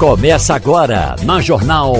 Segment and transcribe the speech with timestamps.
[0.00, 1.92] Começa agora na Jornal.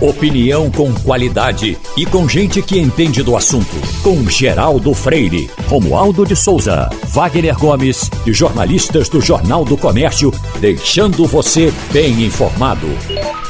[0.00, 3.74] Opinião com qualidade e com gente que entende do assunto.
[4.00, 11.26] Com Geraldo Freire, Romualdo de Souza, Wagner Gomes e jornalistas do Jornal do Comércio, deixando
[11.26, 12.86] você bem informado.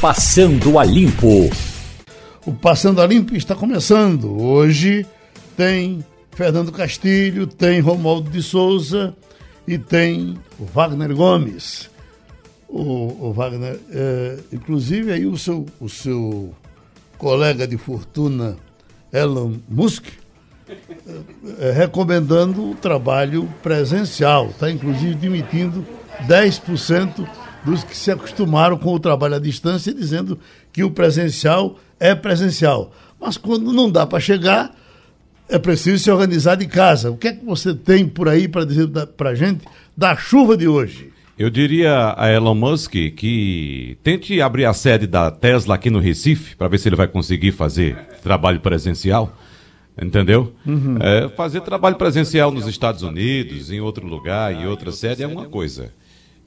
[0.01, 1.47] Passando a Limpo.
[2.47, 4.41] O Passando a Limpo está começando.
[4.41, 5.05] Hoje
[5.55, 9.15] tem Fernando Castilho, tem Romualdo de Souza
[9.67, 10.35] e tem
[10.73, 11.91] Wagner Gomes
[12.69, 16.53] o, o Wagner, é, inclusive aí o seu, o seu
[17.17, 18.55] colega de fortuna,
[19.11, 20.05] Elon Musk,
[20.67, 25.85] é, é recomendando o trabalho presencial, está inclusive demitindo
[26.27, 27.27] 10%
[27.65, 30.39] dos que se acostumaram com o trabalho à distância, dizendo
[30.71, 32.93] que o presencial é presencial.
[33.19, 34.73] Mas quando não dá para chegar,
[35.49, 37.09] é preciso se organizar de casa.
[37.11, 39.65] O que é que você tem por aí para dizer para a gente
[39.97, 41.08] da chuva de hoje?
[41.39, 46.53] Eu diria a Elon Musk que tente abrir a sede da Tesla aqui no Recife,
[46.57, 49.33] para ver se ele vai conseguir fazer trabalho presencial.
[50.01, 50.53] Entendeu?
[50.65, 50.97] Uhum.
[50.99, 55.45] É, fazer trabalho presencial nos Estados Unidos, em outro lugar, em outra sede, é uma
[55.45, 55.93] coisa.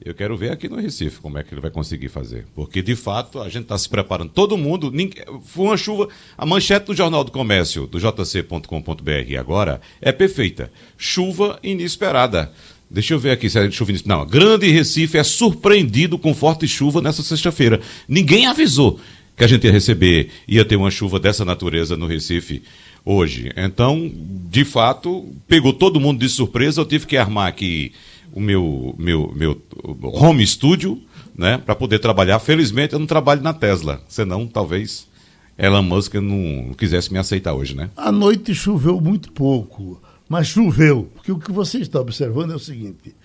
[0.03, 2.45] Eu quero ver aqui no Recife como é que ele vai conseguir fazer.
[2.53, 4.29] Porque, de fato, a gente está se preparando.
[4.29, 4.91] Todo mundo.
[4.91, 6.09] Ninguém, foi uma chuva.
[6.37, 10.69] A manchete do Jornal do Comércio, do jc.com.br agora, é perfeita.
[10.97, 12.51] Chuva inesperada.
[12.93, 13.91] Deixa eu ver aqui se é chuva.
[14.05, 17.81] Não, Grande Recife é surpreendido com forte chuva nessa sexta-feira.
[18.07, 18.99] Ninguém avisou
[19.35, 22.61] que a gente ia receber, ia ter uma chuva dessa natureza no Recife
[23.03, 23.51] hoje.
[23.57, 24.11] Então,
[24.47, 26.81] de fato, pegou todo mundo de surpresa.
[26.81, 27.93] Eu tive que armar aqui
[28.31, 29.59] o meu, meu, meu
[30.03, 31.01] home studio,
[31.35, 32.37] né, para poder trabalhar.
[32.37, 35.07] Felizmente, eu não trabalho na Tesla, senão talvez
[35.57, 37.89] Elon Musk não quisesse me aceitar hoje, né?
[37.97, 39.99] A noite choveu muito pouco
[40.33, 41.11] mas choveu.
[41.13, 43.15] Porque o que você está observando é o seguinte: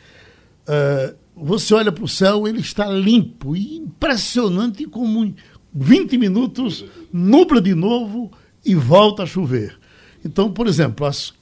[0.69, 5.35] uh, você olha para o céu, ele está limpo e impressionante, como
[5.75, 8.31] 20 minutos nubla de novo
[8.63, 9.79] e volta a chover.
[10.23, 11.33] Então, por exemplo, as,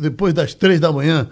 [0.00, 1.28] depois das três da manhã,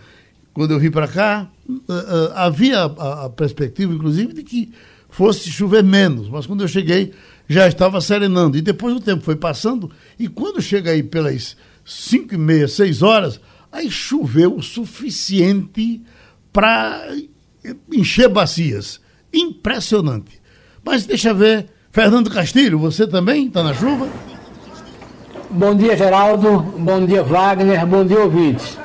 [0.52, 4.70] quando eu vim para cá, uh, uh, havia a, a perspectiva, inclusive, de que
[5.08, 7.14] fosse chover menos, mas quando eu cheguei
[7.48, 8.58] já estava serenando.
[8.58, 11.56] E depois o tempo foi passando, e quando chega aí pelas
[11.86, 16.02] 5 e meia, 6 horas, aí choveu o suficiente
[16.52, 17.00] para
[17.92, 19.00] encher bacias.
[19.32, 20.42] Impressionante.
[20.84, 24.08] Mas deixa ver, Fernando Castilho, você também está na chuva?
[25.48, 26.58] Bom dia, Geraldo.
[26.76, 27.86] Bom dia, Wagner.
[27.86, 28.76] Bom dia, ouvintes.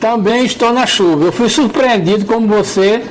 [0.00, 1.26] Também estou na chuva.
[1.26, 3.02] Eu fui surpreendido, como você,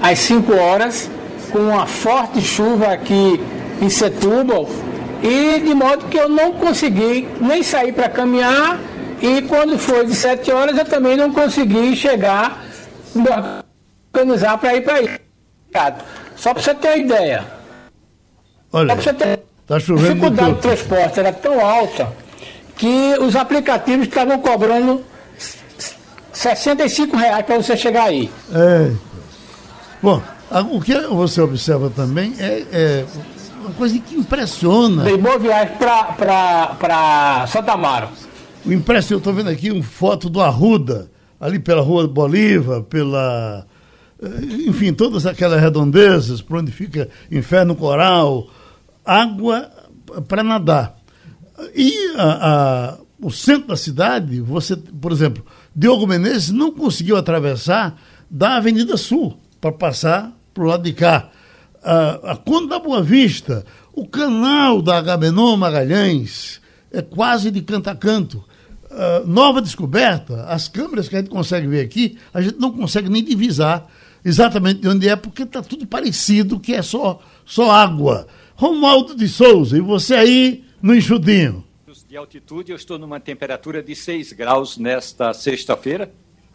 [0.00, 1.10] às 5 horas,
[1.50, 3.38] com uma forte chuva aqui
[3.80, 4.68] em Setúbal
[5.22, 8.78] e de modo que eu não consegui nem sair para caminhar
[9.20, 12.64] e quando foi de sete horas eu também não consegui chegar,
[14.12, 15.18] organizar para ir para aí.
[16.36, 17.44] Só para você ter uma ideia.
[18.72, 19.40] Olha, você ter...
[19.66, 22.12] tá chovendo a dificuldade do transporte era tão alta
[22.76, 25.04] que os aplicativos estavam cobrando
[26.32, 28.28] 65 reais para você chegar aí.
[28.52, 28.90] É.
[30.02, 30.20] Bom,
[30.72, 33.04] o que você observa também é, é
[33.62, 35.04] uma coisa que impressiona.
[35.04, 38.08] Dei boa viagem para Santa Amaro.
[38.66, 43.66] O impresso, eu estou vendo aqui uma foto do Arruda, ali pela Rua Bolívar, pela.
[44.20, 48.48] Eh, enfim, todas aquelas redondezas, por onde fica Inferno Coral,
[49.04, 49.70] água
[50.28, 50.96] para nadar.
[51.74, 55.44] E a, a, o centro da cidade, você, por exemplo,
[55.74, 57.96] Diogo Menezes não conseguiu atravessar
[58.30, 61.30] da Avenida Sul para passar para o lado de cá
[61.82, 66.60] a, a Conde da Boa Vista, o canal da Agamenon Magalhães,
[66.90, 68.44] é quase de canto a canto.
[68.90, 73.08] Uh, nova descoberta, as câmeras que a gente consegue ver aqui, a gente não consegue
[73.08, 73.90] nem divisar
[74.24, 78.26] exatamente de onde é, porque está tudo parecido, que é só, só água.
[78.54, 81.64] Romualdo de Souza, e você aí no enxudinho?
[82.08, 86.12] De altitude, eu estou numa temperatura de 6 graus nesta sexta-feira,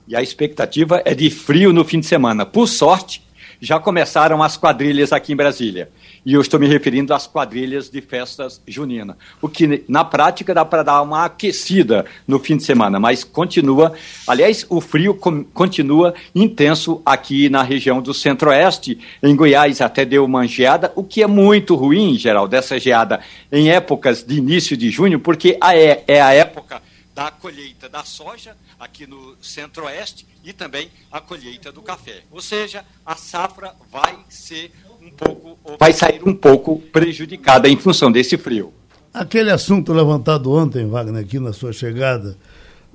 [0.08, 2.46] e a expectativa é de frio no fim de semana.
[2.46, 3.27] Por sorte,
[3.62, 5.90] já começaram as quadrilhas aqui em Brasília.
[6.26, 9.16] E eu estou me referindo às quadrilhas de festas juninas.
[9.42, 13.94] O que, na prática, dá para dar uma aquecida no fim de semana, mas continua.
[14.28, 15.18] Aliás, o frio
[15.54, 19.00] continua intenso aqui na região do centro-oeste.
[19.24, 23.22] Em Goiás até deu uma geada, o que é muito ruim, em geral, dessa geada
[23.52, 26.82] em épocas de início de junho, porque é, é a época
[27.18, 32.22] da colheita da soja aqui no centro-oeste e também a colheita do café.
[32.30, 34.72] Ou seja, a safra vai ser
[35.02, 38.72] um pouco, vai sair um pouco prejudicada em função desse frio.
[39.12, 42.38] Aquele assunto levantado ontem, Wagner, aqui na sua chegada,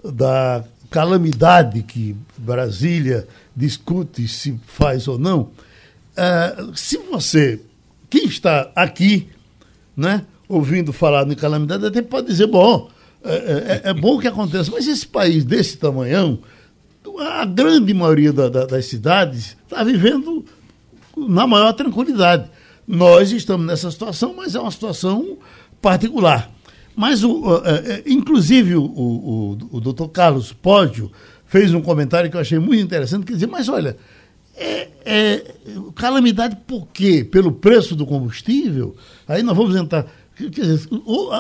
[0.05, 3.27] da calamidade que Brasília
[3.57, 5.51] discute se faz ou não,
[6.13, 7.61] uh, se você
[8.09, 9.29] quem está aqui,
[9.97, 12.89] né, ouvindo falar em calamidade, até pode dizer, bom,
[13.25, 16.41] é, é, é bom que aconteça, mas esse país desse tamanhão,
[17.19, 20.45] a grande maioria da, da, das cidades está vivendo
[21.17, 22.51] na maior tranquilidade.
[22.87, 25.39] Nós estamos nessa situação, mas é uma situação
[25.81, 26.51] particular.
[26.95, 31.11] Mas, o, é, inclusive, o, o, o doutor Carlos Pódio
[31.47, 33.97] fez um comentário que eu achei muito interessante, que dizia, mas olha,
[34.57, 35.55] é, é,
[35.95, 37.25] calamidade por quê?
[37.25, 38.95] Pelo preço do combustível?
[39.27, 40.07] Aí nós vamos entrar.
[40.51, 40.89] Quer dizer,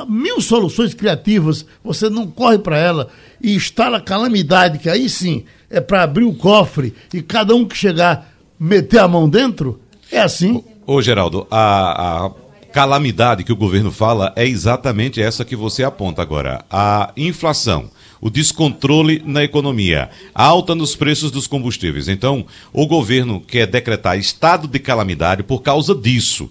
[0.08, 3.08] mil soluções criativas, você não corre para ela
[3.40, 7.76] e instala calamidade, que aí sim é para abrir o cofre e cada um que
[7.76, 9.80] chegar meter a mão dentro?
[10.10, 10.62] É assim?
[10.86, 12.30] Ô, Geraldo, a, a
[12.72, 16.64] calamidade que o governo fala é exatamente essa que você aponta agora.
[16.70, 17.90] A inflação
[18.22, 22.06] o descontrole na economia, alta nos preços dos combustíveis.
[22.06, 26.48] Então, o governo quer decretar estado de calamidade por causa disso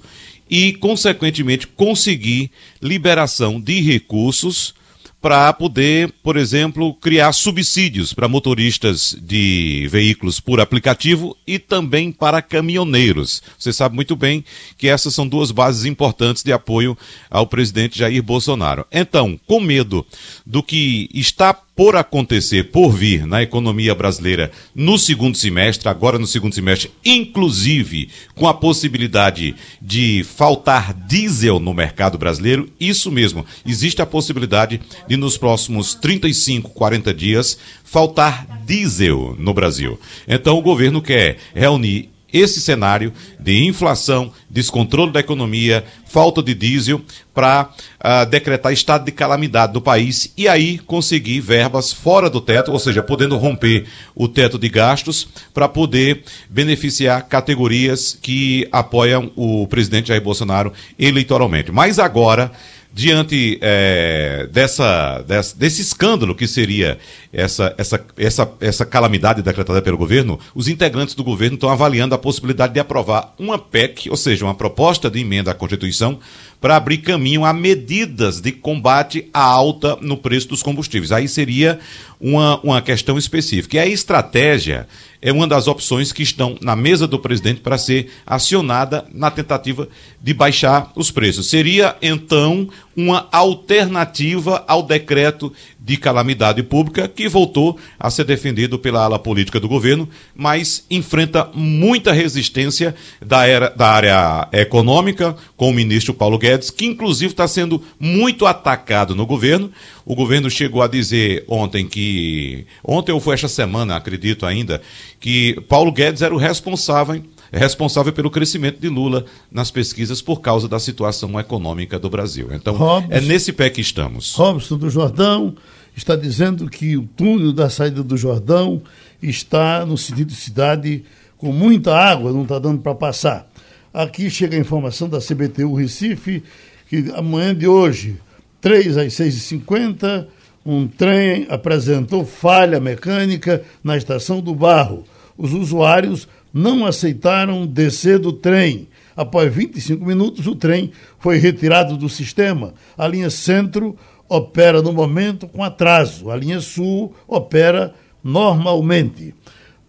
[0.52, 2.52] e, consequentemente, conseguir
[2.82, 4.76] liberação de recursos
[5.22, 12.42] para poder, por exemplo, criar subsídios para motoristas de veículos por aplicativo e também para
[12.42, 13.42] caminhoneiros.
[13.58, 14.44] Você sabe muito bem
[14.78, 16.98] que essas são duas bases importantes de apoio
[17.30, 18.86] ao presidente Jair Bolsonaro.
[18.92, 20.06] Então, com medo
[20.44, 26.28] do que está por acontecer, por vir na economia brasileira no segundo semestre, agora no
[26.28, 34.00] segundo semestre, inclusive com a possibilidade de faltar diesel no mercado brasileiro, isso mesmo, existe
[34.00, 40.00] a possibilidade de nos próximos 35, 40 dias faltar diesel no Brasil.
[40.28, 47.02] Então o governo quer reunir esse cenário de inflação, descontrole da economia, falta de diesel,
[47.34, 52.42] para uh, ah, decretar estado de calamidade do país e aí conseguir verbas fora do
[52.42, 59.32] teto, ou seja, podendo romper o teto de gastos para poder beneficiar categorias que apoiam
[59.36, 61.72] o presidente Jair Bolsonaro eleitoralmente.
[61.72, 62.52] Mas agora
[62.94, 65.24] diante é, dessa,
[65.56, 66.98] desse escândalo que seria
[67.34, 72.18] essa, essa, essa, essa calamidade decretada pelo governo, os integrantes do governo estão avaliando a
[72.18, 76.20] possibilidade de aprovar uma PEC, ou seja, uma proposta de emenda à Constituição,
[76.62, 81.12] para abrir caminho a medidas de combate à alta no preço dos combustíveis.
[81.12, 81.80] Aí seria
[82.20, 83.78] uma, uma questão específica.
[83.78, 84.88] E a estratégia
[85.20, 89.90] é uma das opções que estão na mesa do presidente para ser acionada na tentativa
[90.22, 91.50] de baixar os preços.
[91.50, 95.52] Seria, então, uma alternativa ao decreto
[95.84, 101.50] de calamidade pública que voltou a ser defendido pela ala política do governo, mas enfrenta
[101.56, 107.48] muita resistência da, era, da área econômica, com o ministro Paulo Guedes, que inclusive está
[107.48, 109.72] sendo muito atacado no governo.
[110.06, 114.82] O governo chegou a dizer ontem que, ontem ou foi esta semana, acredito ainda,
[115.20, 117.24] que Paulo Guedes era o responsável
[117.60, 122.50] responsável pelo crescimento de Lula nas pesquisas por causa da situação econômica do Brasil.
[122.52, 124.34] Então, Robson, é nesse pé que estamos.
[124.36, 125.56] Robson do Jordão
[125.96, 128.82] está dizendo que o túnel da saída do Jordão
[129.22, 131.04] está no sentido de cidade
[131.38, 133.52] com muita água, não está dando para passar.
[133.94, 136.44] Aqui chega a informação da CBTU Recife,
[136.88, 138.18] que amanhã de hoje,
[138.62, 140.28] 3 às 6h50,
[140.66, 145.04] um trem apresentou falha mecânica na estação do Barro.
[145.38, 148.88] Os usuários não aceitaram descer do trem.
[149.16, 152.74] Após 25 minutos, o trem foi retirado do sistema.
[152.98, 153.96] A linha centro
[154.28, 156.30] opera no momento com atraso.
[156.30, 157.94] A linha sul opera
[158.24, 159.36] normalmente.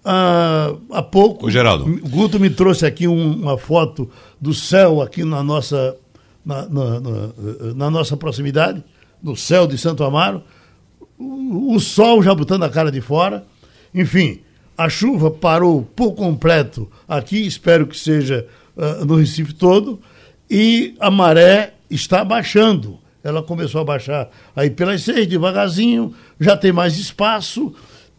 [0.04, 1.84] Ah, há pouco, o Geraldo.
[2.08, 5.96] Guto me trouxe aqui um, uma foto do céu aqui na nossa,
[6.44, 7.32] na, na, na,
[7.74, 8.82] na, nossa proximidade,
[9.22, 10.42] no céu de Santo Amaro.
[11.16, 13.46] O, o sol já botando a cara de fora.
[13.94, 14.40] Enfim,
[14.82, 18.46] a chuva parou por completo aqui, espero que seja
[18.76, 20.00] uh, no Recife todo,
[20.50, 22.98] e a maré está baixando.
[23.22, 27.72] Ela começou a baixar aí pelas seis, devagarzinho, já tem mais espaço.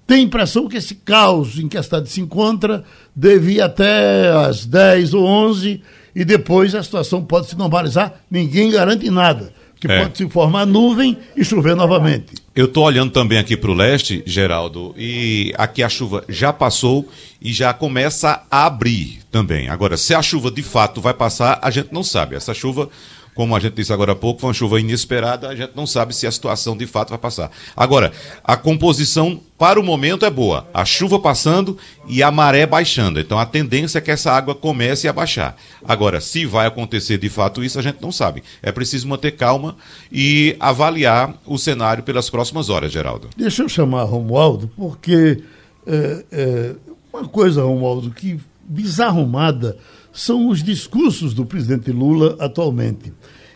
[0.08, 4.66] Tem impressão que esse caos em que a cidade se encontra deve ir até às
[4.66, 5.82] 10 ou 11
[6.16, 8.22] e depois a situação pode se normalizar.
[8.32, 9.54] Ninguém garante nada
[9.88, 10.04] que é.
[10.04, 12.36] pode se formar nuvem e chover novamente.
[12.56, 17.06] Eu estou olhando também aqui para o leste, Geraldo, e aqui a chuva já passou
[17.42, 19.68] e já começa a abrir também.
[19.68, 22.36] Agora, se a chuva de fato vai passar, a gente não sabe.
[22.36, 22.90] Essa chuva
[23.34, 26.16] como a gente disse agora há pouco, foi uma chuva inesperada, a gente não sabe
[26.16, 27.52] se a situação de fato vai passar.
[27.76, 28.12] Agora,
[28.44, 30.68] a composição para o momento é boa.
[30.74, 33.20] A chuva passando e a maré baixando.
[33.20, 35.56] Então a tendência é que essa água comece a baixar.
[35.88, 38.44] Agora, se vai acontecer de fato isso, a gente não sabe.
[38.62, 39.76] É preciso manter calma
[40.12, 43.30] e avaliar o cenário pelas próximas horas, Geraldo.
[43.38, 45.42] Deixa eu chamar Romualdo, porque
[45.88, 46.76] é, é,
[47.12, 49.78] uma coisa, Romualdo, que desarrumada
[50.14, 53.12] são os discursos do presidente Lula atualmente.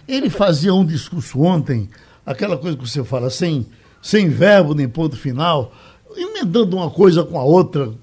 [0.08, 1.88] Ele fazia um discurso ontem,
[2.26, 3.66] aquela coisa que você fala, sem,
[4.02, 5.72] sem verbo nem ponto final,
[6.16, 7.94] emendando uma coisa com a outra,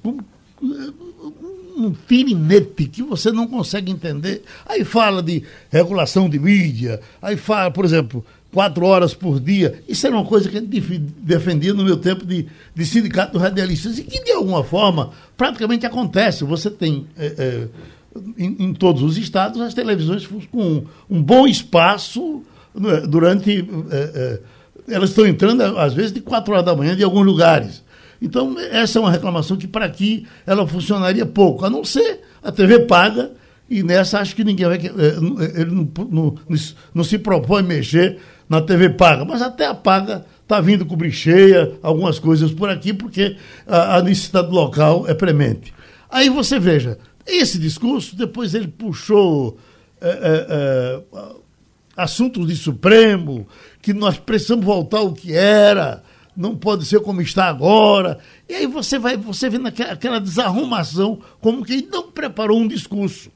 [1.77, 4.43] um tirinete que você não consegue entender.
[4.65, 9.83] Aí fala de regulação de mídia, aí fala, por exemplo, quatro horas por dia.
[9.89, 13.43] Isso era uma coisa que a gente defendia no meu tempo de, de sindicato dos
[13.43, 16.45] radialistas e que, de alguma forma, praticamente acontece.
[16.45, 17.07] Você tem.
[17.19, 17.69] É, é,
[18.37, 22.43] em, em, todos os estados, as televisões com um, bom espaço
[22.75, 23.69] né, durante.
[23.91, 24.41] É, é
[24.87, 27.83] elas estão entrando, às vezes, de quatro horas da manhã, de alguns lugares.
[28.21, 32.53] Então, essa é uma reclamação que para aqui ela funcionaria pouco, a não ser a
[32.53, 33.33] TV paga,
[33.69, 34.77] e nessa acho que ninguém vai.
[34.77, 36.35] Eh, ele não, não,
[36.95, 38.19] não se propõe mexer
[38.49, 42.93] na TV paga, mas até a paga está vindo cobrir cheia, algumas coisas por aqui,
[42.93, 45.73] porque a, a necessidade local é premente.
[46.11, 49.59] Aí você veja, esse discurso, depois ele puxou
[50.01, 51.35] é, é, é,
[51.97, 53.47] assuntos de Supremo,
[53.81, 56.03] que nós precisamos voltar ao que era
[56.37, 58.19] não pode ser como está agora.
[58.49, 63.31] E aí você vai, você vê naquela desarrumação, como que ele não preparou um discurso.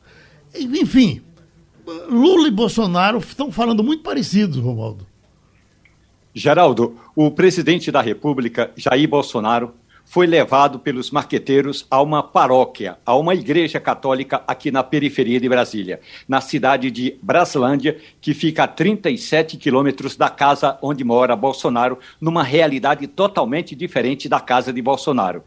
[0.55, 1.23] Enfim,
[2.09, 5.07] Lula e Bolsonaro estão falando muito parecidos, Romualdo.
[6.35, 9.75] Geraldo, o presidente da República, Jair Bolsonaro,
[10.09, 15.47] foi levado pelos marqueteiros a uma paróquia, a uma igreja católica aqui na periferia de
[15.49, 21.99] Brasília, na cidade de Braslândia, que fica a 37 quilômetros da casa onde mora Bolsonaro,
[22.19, 25.45] numa realidade totalmente diferente da casa de Bolsonaro.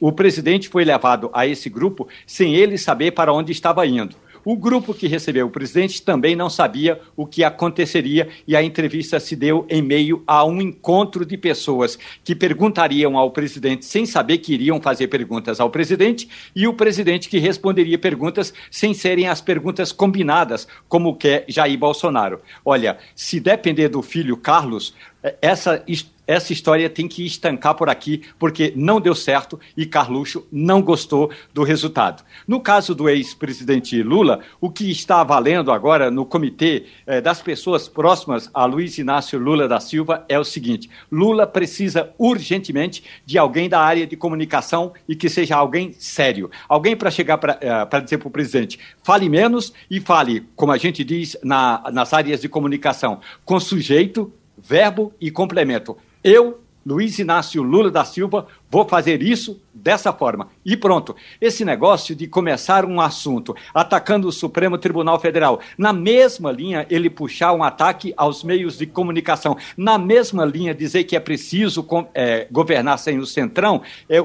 [0.00, 4.14] O presidente foi levado a esse grupo sem ele saber para onde estava indo.
[4.46, 9.18] O grupo que recebeu o presidente também não sabia o que aconteceria e a entrevista
[9.18, 14.38] se deu em meio a um encontro de pessoas que perguntariam ao presidente sem saber
[14.38, 19.40] que iriam fazer perguntas ao presidente e o presidente que responderia perguntas sem serem as
[19.40, 22.40] perguntas combinadas, como quer Jair Bolsonaro.
[22.64, 25.82] Olha, se depender do filho Carlos, é, essa
[26.26, 31.30] essa história tem que estancar por aqui, porque não deu certo e Carluxo não gostou
[31.54, 32.24] do resultado.
[32.46, 37.88] No caso do ex-presidente Lula, o que está valendo agora no comitê eh, das pessoas
[37.88, 43.68] próximas a Luiz Inácio Lula da Silva é o seguinte: Lula precisa urgentemente de alguém
[43.68, 46.50] da área de comunicação e que seja alguém sério.
[46.68, 50.78] Alguém para chegar para eh, dizer para o presidente: fale menos e fale, como a
[50.78, 55.96] gente diz na, nas áreas de comunicação, com sujeito verbo e complemento.
[56.26, 60.48] Eu, Luiz Inácio Lula da Silva, Vou fazer isso dessa forma.
[60.64, 61.14] E pronto.
[61.40, 67.08] Esse negócio de começar um assunto atacando o Supremo Tribunal Federal, na mesma linha ele
[67.08, 72.48] puxar um ataque aos meios de comunicação, na mesma linha dizer que é preciso é,
[72.50, 73.82] governar sem o Centrão,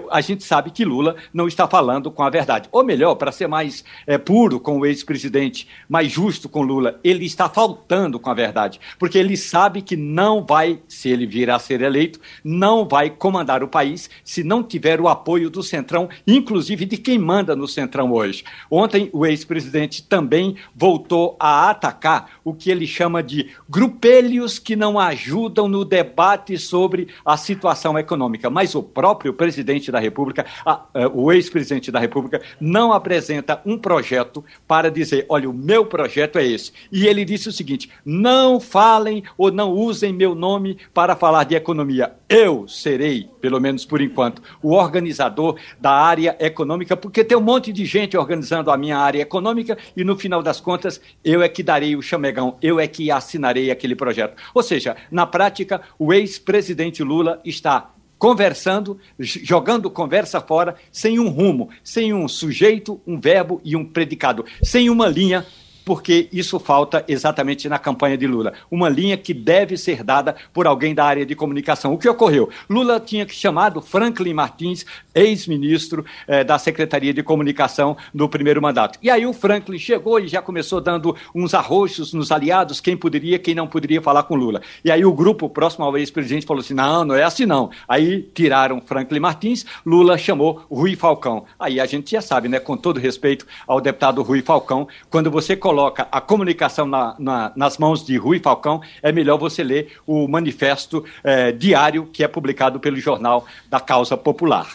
[0.10, 2.69] a gente sabe que Lula não está falando com a verdade.
[2.71, 7.25] Ou melhor, para ser mais é, puro com o ex-presidente, mais justo com Lula, ele
[7.25, 8.79] está faltando com a verdade.
[8.98, 13.63] Porque ele sabe que não vai, se ele vir a ser eleito, não vai comandar
[13.63, 18.14] o país se não tiver o apoio do Centrão, inclusive de quem manda no Centrão
[18.14, 18.46] hoje.
[18.70, 24.98] Ontem, o ex-presidente também voltou a atacar o que ele chama de grupelhos que não
[24.98, 28.50] ajudam no debate sobre a situação econômica.
[28.50, 33.62] Mas o próprio presidente da República, a, a, eh, o ex-presidente da República, não apresenta
[33.66, 36.72] um projeto para dizer: olha, o meu projeto é esse.
[36.90, 41.54] E ele disse o seguinte: não falem ou não usem meu nome para falar de
[41.54, 42.16] economia.
[42.34, 47.74] Eu serei, pelo menos por enquanto o organizador da área econômica, porque tem um monte
[47.74, 51.62] de gente organizando a minha área econômica e no final das contas eu é que
[51.62, 54.42] darei o chamegão, eu é que assinarei aquele projeto.
[54.54, 61.70] Ou seja, na prática, o ex-presidente Lula está conversando, jogando conversa fora, sem um rumo,
[61.84, 65.46] sem um sujeito, um verbo e um predicado, sem uma linha
[65.84, 68.54] porque isso falta exatamente na campanha de Lula.
[68.70, 71.94] Uma linha que deve ser dada por alguém da área de comunicação.
[71.94, 72.50] O que ocorreu?
[72.70, 79.00] Lula tinha chamado Franklin Martins, ex-ministro eh, da Secretaria de Comunicação no primeiro mandato.
[79.02, 83.40] E aí o Franklin chegou e já começou dando uns arroxos nos aliados, quem poderia,
[83.40, 84.62] quem não poderia falar com Lula.
[84.86, 87.72] E aí o grupo próximo ao ex-presidente falou assim: não, não é assim não.
[87.88, 91.46] Aí tiraram Franklin Martins, Lula chamou Rui Falcão.
[91.60, 95.56] Aí a gente já sabe, né, com todo respeito ao deputado Rui Falcão, quando você
[95.56, 99.94] coloca coloca a comunicação na, na, nas mãos de Rui Falcão, é melhor você ler
[100.06, 104.68] o manifesto é, diário que é publicado pelo Jornal da Causa Popular.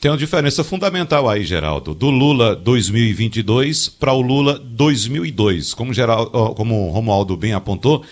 [0.00, 5.74] Tem uma diferença fundamental aí, Geraldo, do Lula 2022 para o Lula 2002.
[5.74, 8.02] Como, Geraldo, como Romualdo bem apontou,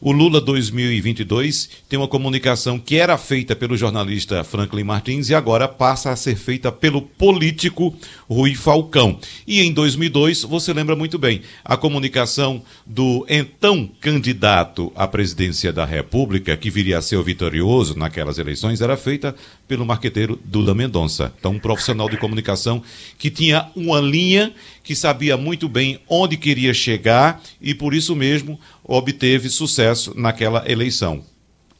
[0.00, 5.66] o Lula 2022 tem uma comunicação que era feita pelo jornalista Franklin Martins e agora
[5.66, 7.94] passa a ser feita pelo político
[8.28, 9.18] Rui Falcão.
[9.46, 15.84] E em 2002, você lembra muito bem, a comunicação do então candidato à presidência da
[15.84, 19.34] República, que viria a ser o vitorioso naquelas eleições, era feita
[19.66, 21.32] pelo marqueteiro Dula Mendonça.
[21.38, 22.82] Então, um profissional de comunicação
[23.18, 28.58] que tinha uma linha, que sabia muito bem onde queria chegar e, por isso mesmo,
[28.86, 31.24] obteve sucesso naquela eleição.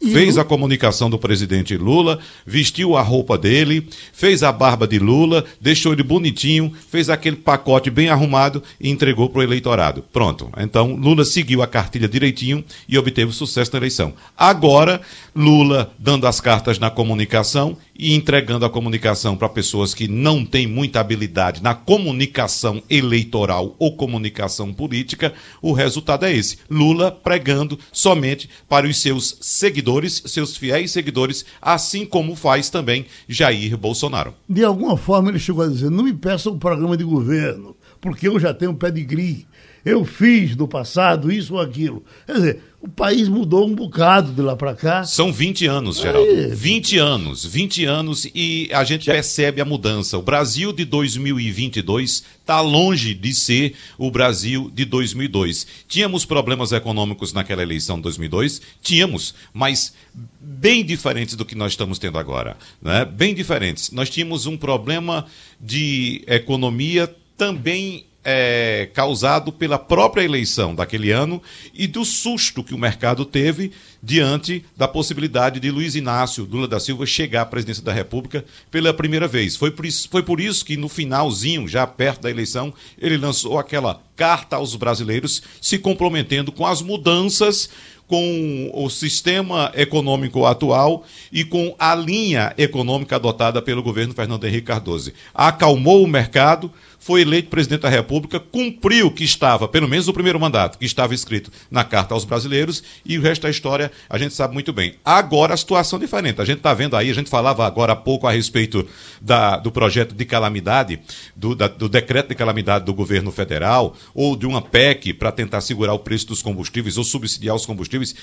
[0.00, 5.44] Fez a comunicação do presidente Lula, vestiu a roupa dele, fez a barba de Lula,
[5.60, 10.04] deixou ele bonitinho, fez aquele pacote bem arrumado e entregou para o eleitorado.
[10.12, 10.50] Pronto.
[10.58, 14.12] Então, Lula seguiu a cartilha direitinho e obteve sucesso na eleição.
[14.36, 15.00] Agora,
[15.34, 20.66] Lula dando as cartas na comunicação e entregando a comunicação para pessoas que não têm
[20.66, 28.48] muita habilidade na comunicação eleitoral ou comunicação política, o resultado é esse: Lula pregando somente
[28.68, 29.85] para os seus seguidores,
[30.26, 34.34] seus fiéis seguidores, assim como faz também Jair Bolsonaro.
[34.48, 38.28] De alguma forma ele chegou a dizer: não me peçam um programa de governo, porque
[38.28, 39.46] eu já tenho pedigree.
[39.84, 42.02] Eu fiz no passado isso ou aquilo.
[42.26, 45.04] Quer dizer, o país mudou um bocado de lá para cá.
[45.04, 46.30] São 20 anos, Geraldo.
[46.30, 46.54] Aí.
[46.54, 50.16] 20 anos, 20 anos e a gente percebe a mudança.
[50.16, 55.66] O Brasil de 2022 está longe de ser o Brasil de 2002.
[55.88, 58.62] Tínhamos problemas econômicos naquela eleição de 2002?
[58.80, 59.92] Tínhamos, mas
[60.40, 62.56] bem diferentes do que nós estamos tendo agora.
[62.80, 63.04] Né?
[63.04, 63.90] Bem diferentes.
[63.90, 65.26] Nós tínhamos um problema
[65.60, 71.40] de economia também é, causado pela própria eleição daquele ano
[71.72, 73.70] e do susto que o mercado teve
[74.02, 78.92] diante da possibilidade de Luiz Inácio Lula da Silva chegar à presidência da República pela
[78.92, 79.54] primeira vez.
[79.54, 83.60] Foi por isso, foi por isso que no finalzinho, já perto da eleição, ele lançou
[83.60, 87.70] aquela carta aos brasileiros se comprometendo com as mudanças
[88.08, 94.66] com o sistema econômico atual e com a linha econômica adotada pelo governo Fernando Henrique
[94.66, 95.12] Cardoso.
[95.34, 96.70] Acalmou o mercado,
[97.06, 100.84] foi eleito presidente da República, cumpriu o que estava, pelo menos o primeiro mandato, que
[100.84, 104.72] estava escrito na Carta aos Brasileiros, e o resto da história a gente sabe muito
[104.72, 104.94] bem.
[105.04, 106.40] Agora a situação é diferente.
[106.40, 108.84] A gente está vendo aí, a gente falava agora há pouco a respeito
[109.20, 110.98] da, do projeto de calamidade,
[111.36, 115.60] do, da, do decreto de calamidade do governo federal, ou de uma PEC para tentar
[115.60, 118.16] segurar o preço dos combustíveis ou subsidiar os combustíveis.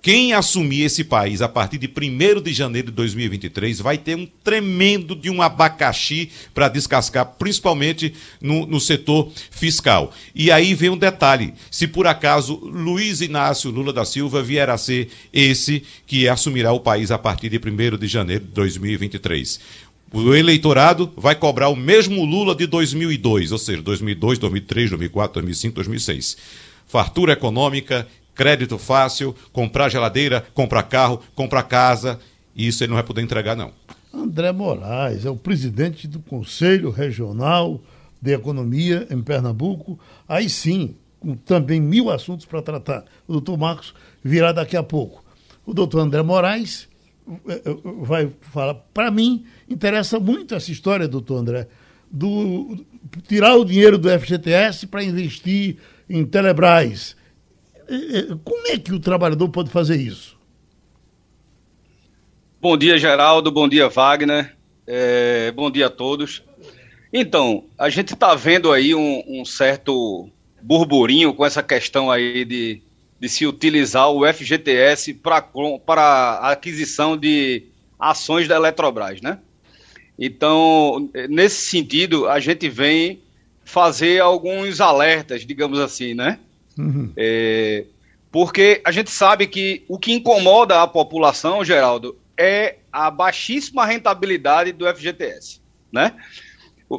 [0.00, 4.28] Quem assumir esse país a partir de 1 de janeiro de 2023 vai ter um
[4.44, 10.12] tremendo de um abacaxi para descascar, principalmente no, no setor fiscal.
[10.34, 14.78] E aí vem um detalhe: se por acaso Luiz Inácio Lula da Silva vier a
[14.78, 20.34] ser esse que assumirá o país a partir de 1 de janeiro de 2023 o
[20.34, 26.36] eleitorado vai cobrar o mesmo Lula de 2002, ou seja, 2002, 2003, 2004, 2005, 2006.
[26.86, 32.20] Fartura econômica, crédito fácil, comprar geladeira, comprar carro, comprar casa,
[32.54, 33.72] e isso ele não vai poder entregar, não.
[34.12, 37.80] André Moraes é o presidente do Conselho Regional
[38.22, 39.98] de Economia em Pernambuco.
[40.28, 43.04] Aí sim, com também mil assuntos para tratar.
[43.26, 45.24] O doutor Marcos virá daqui a pouco.
[45.66, 46.88] O doutor André Moraes
[47.48, 48.74] eh, eh, vai falar.
[48.94, 51.66] Para mim, interessa muito essa história, doutor André,
[52.08, 52.84] do
[53.26, 57.16] tirar o dinheiro do FGTS para investir em Telebrás.
[57.88, 60.36] Eh, como é que o trabalhador pode fazer isso?
[62.60, 63.50] Bom dia, Geraldo.
[63.50, 64.56] Bom dia, Wagner.
[64.86, 66.44] É, bom dia a todos.
[67.12, 70.28] Então, a gente está vendo aí um, um, certo
[70.62, 72.80] burburinho com essa questão aí de,
[73.20, 75.44] de se utilizar o FGTS para
[76.00, 77.64] a aquisição de
[77.98, 79.38] ações da Eletrobras, né?
[80.18, 83.20] Então, nesse sentido, a gente vem
[83.64, 86.38] fazer alguns alertas, digamos assim, né?
[86.78, 87.12] Uhum.
[87.16, 87.84] É,
[88.30, 94.72] porque a gente sabe que o que incomoda a população, Geraldo, é a baixíssima rentabilidade
[94.72, 95.60] do FGTS,
[95.92, 96.14] né?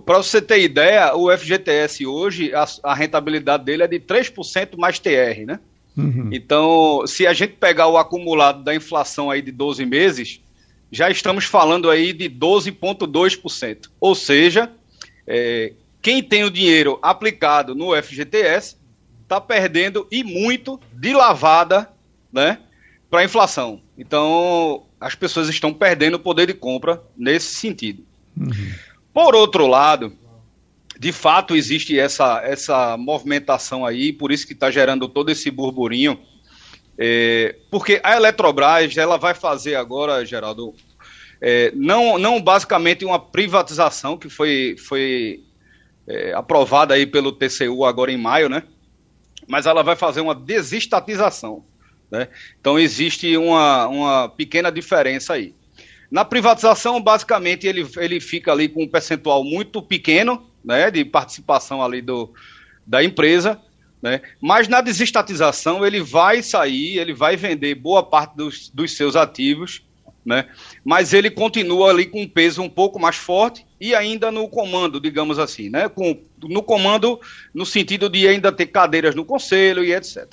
[0.01, 4.99] Para você ter ideia, o FGTS hoje, a, a rentabilidade dele é de 3% mais
[4.99, 5.59] TR, né?
[5.95, 6.29] Uhum.
[6.31, 10.41] Então, se a gente pegar o acumulado da inflação aí de 12 meses,
[10.91, 13.89] já estamos falando aí de 12,2%.
[13.99, 14.71] Ou seja,
[15.27, 18.77] é, quem tem o dinheiro aplicado no FGTS
[19.21, 21.89] está perdendo e muito de lavada
[22.31, 22.59] né,
[23.09, 23.81] para a inflação.
[23.97, 28.03] Então, as pessoas estão perdendo o poder de compra nesse sentido.
[28.35, 28.73] Uhum.
[29.13, 30.17] Por outro lado,
[30.99, 36.19] de fato existe essa, essa movimentação aí, por isso que está gerando todo esse burburinho,
[36.97, 40.73] é, porque a Eletrobras ela vai fazer agora, Geraldo,
[41.41, 45.43] é, não, não basicamente uma privatização que foi, foi
[46.07, 48.63] é, aprovada aí pelo TCU agora em maio, né?
[49.47, 51.65] Mas ela vai fazer uma desestatização.
[52.09, 52.29] Né?
[52.59, 55.53] Então existe uma, uma pequena diferença aí.
[56.13, 61.81] Na privatização, basicamente, ele, ele fica ali com um percentual muito pequeno né, de participação
[61.81, 62.31] ali do,
[62.85, 63.59] da empresa,
[63.99, 69.15] né, mas na desestatização ele vai sair, ele vai vender boa parte dos, dos seus
[69.15, 69.81] ativos,
[70.23, 70.45] né,
[70.85, 74.99] mas ele continua ali com um peso um pouco mais forte e ainda no comando,
[74.99, 77.19] digamos assim, né, com, no comando
[77.51, 80.27] no sentido de ainda ter cadeiras no conselho e etc.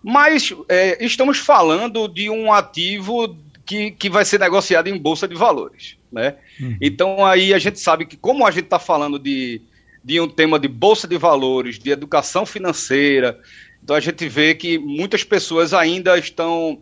[0.00, 5.34] Mas é, estamos falando de um ativo que, que vai ser negociado em bolsa de
[5.34, 5.96] valores.
[6.12, 6.34] Né?
[6.60, 6.76] Uhum.
[6.80, 9.60] Então aí a gente sabe que como a gente está falando de,
[10.02, 13.40] de um tema de bolsa de valores, de educação financeira,
[13.82, 16.80] então a gente vê que muitas pessoas ainda estão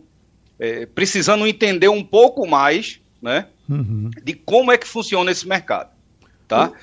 [0.59, 4.09] é, precisando entender um pouco mais né, uhum.
[4.23, 5.89] de como é que funciona esse mercado.
[6.47, 6.67] Tá?
[6.67, 6.73] Uhum.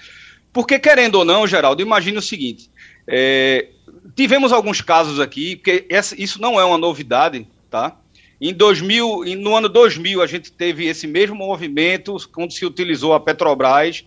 [0.53, 2.71] Porque, querendo ou não, Geraldo, imagine o seguinte:
[3.07, 3.69] é,
[4.15, 7.97] tivemos alguns casos aqui, porque essa, isso não é uma novidade, tá?
[8.41, 13.21] Em 2000, no ano 2000, a gente teve esse mesmo movimento quando se utilizou a
[13.21, 14.05] Petrobras,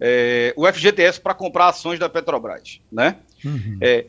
[0.00, 3.16] é, o FGTS para comprar ações da Petrobras, né?
[3.44, 3.78] Uhum.
[3.80, 4.04] É,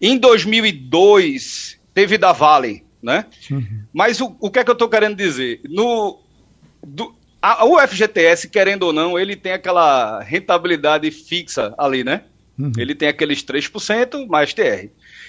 [0.00, 3.26] em 2002 teve da Vale, né?
[3.50, 3.82] Uhum.
[3.92, 5.60] Mas o, o que é que eu estou querendo dizer?
[5.68, 6.20] No,
[6.82, 12.22] do, a, o FGTS, querendo ou não, ele tem aquela rentabilidade fixa ali, né?
[12.58, 12.72] Uhum.
[12.76, 14.88] Ele tem aqueles 3% mais TR.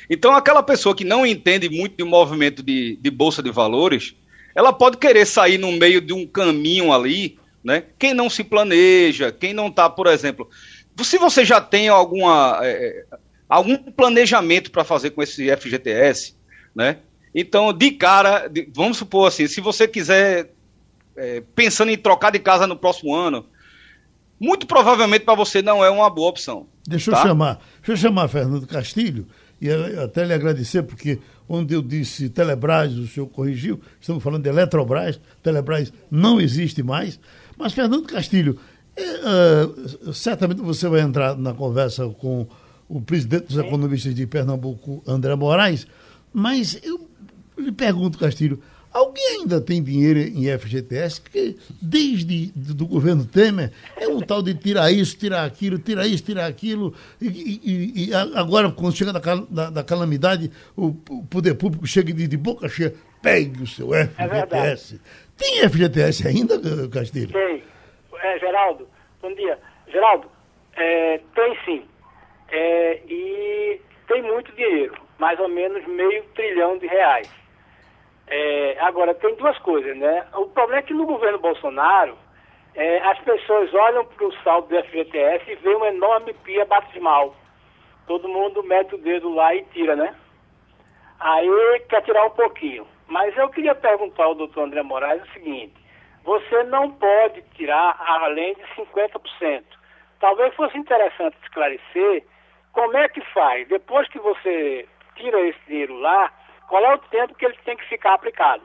[0.10, 4.16] Então, aquela pessoa que não entende muito de movimento de, de bolsa de valores,
[4.56, 7.84] ela pode querer sair no meio de um caminho ali, né?
[7.98, 10.50] Quem não se planeja, quem não está, por exemplo,
[11.02, 13.06] se você já tem alguma é,
[13.48, 16.36] algum planejamento para fazer com esse FGTS,
[16.76, 16.98] né?
[17.34, 20.52] Então, de cara, de, vamos supor assim, se você quiser
[21.16, 23.46] é, pensando em trocar de casa no próximo ano,
[24.40, 26.68] muito provavelmente para você não é uma boa opção.
[26.86, 27.18] Deixa tá?
[27.18, 29.28] eu chamar, deixa eu chamar Fernando Castilho
[29.64, 34.50] e até lhe agradecer, porque onde eu disse Telebrás, o senhor corrigiu, estamos falando de
[34.50, 37.20] Eletrobras, Telebrás não existe mais.
[37.58, 38.60] Mas, Fernando Castilho,
[38.96, 42.48] é, uh, certamente você vai entrar na conversa com
[42.90, 45.88] o presidente dos economistas de Pernambuco, André Moraes,
[46.34, 47.08] mas eu
[47.58, 48.60] lhe pergunto, Castilho,
[48.94, 51.20] Alguém ainda tem dinheiro em FGTS?
[51.20, 56.24] Porque desde do governo Temer é um tal de tirar isso, tirar aquilo, tirar isso,
[56.24, 56.94] tirar aquilo.
[57.20, 62.14] E, e, e agora, quando chega da, da, da calamidade, o, o, poder público chega
[62.14, 64.96] de, de boca cheia, pegue o seu FGTS.
[64.96, 67.34] É tem FGTS ainda, Castilho?
[67.34, 67.64] Tem.
[68.22, 68.88] É, Geraldo,
[69.22, 69.58] bom dia.
[69.88, 70.30] Geraldo,
[70.76, 71.86] é, tem sim.
[72.52, 77.28] É, e tem muito dinheiro, mais ou menos meio trilhão de reais.
[78.28, 80.26] É, agora, tem duas coisas, né?
[80.34, 82.18] O problema é que no governo Bolsonaro,
[82.76, 87.36] é, as pessoas olham para o saldo do FGTS e veem uma enorme pia batismal.
[88.08, 90.16] Todo mundo mete o dedo lá e tira, né?
[91.20, 92.88] Aí quer tirar um pouquinho.
[93.08, 95.74] Mas eu queria perguntar ao doutor André Moraes o seguinte:
[96.24, 99.64] você não pode tirar além de 50%.
[100.20, 102.26] Talvez fosse interessante esclarecer
[102.72, 106.32] como é que faz, depois que você tira esse dinheiro lá,
[106.68, 108.64] qual é o tempo que ele tem que ficar aplicado.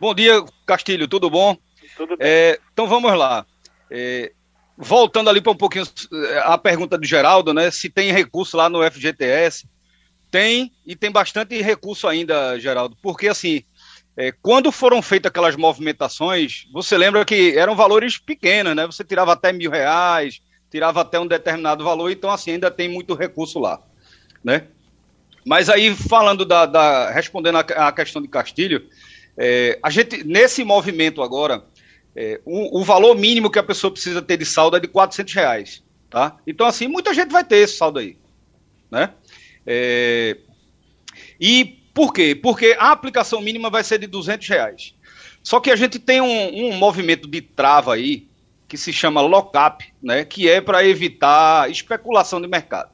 [0.00, 1.56] Bom dia, Castilho, tudo bom?
[1.96, 2.26] Tudo bem.
[2.26, 3.44] É, então vamos lá.
[3.90, 4.32] É,
[4.76, 7.70] voltando ali para um pouquinho é, a pergunta do Geraldo, né?
[7.70, 9.68] Se tem recurso lá no FGTS.
[10.30, 13.62] Tem, e tem bastante recurso ainda, Geraldo, porque assim,
[14.14, 18.84] é, quando foram feitas aquelas movimentações, você lembra que eram valores pequenos, né?
[18.84, 23.14] Você tirava até mil reais, tirava até um determinado valor, então assim, ainda tem muito
[23.14, 23.80] recurso lá,
[24.44, 24.66] né?
[25.48, 26.66] Mas aí, falando da.
[26.66, 28.86] da respondendo a, questão de Castilho,
[29.34, 31.64] é, a gente, nesse movimento agora,
[32.14, 35.32] é, o, o, valor mínimo que a pessoa precisa ter de saldo é de 400
[35.32, 35.82] reais.
[36.10, 36.36] Tá?
[36.46, 38.18] Então, assim, muita gente vai ter esse saldo aí.
[38.90, 39.10] Né?
[39.66, 40.36] É,
[41.40, 42.34] e por quê?
[42.34, 44.94] Porque a aplicação mínima vai ser de 200 reais.
[45.42, 48.28] Só que a gente tem um, um movimento de trava aí,
[48.68, 52.90] que se chama lock-up, né, que é para evitar especulação de mercado.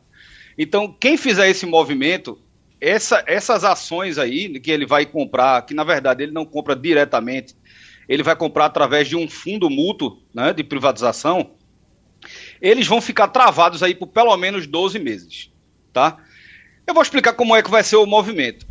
[0.56, 2.38] Então, quem fizer esse movimento,
[2.84, 7.56] essa, essas ações aí que ele vai comprar, que na verdade ele não compra diretamente,
[8.06, 11.52] ele vai comprar através de um fundo mútuo né, de privatização,
[12.60, 15.50] eles vão ficar travados aí por pelo menos 12 meses.
[15.94, 16.18] Tá?
[16.86, 18.66] Eu vou explicar como é que vai ser o movimento.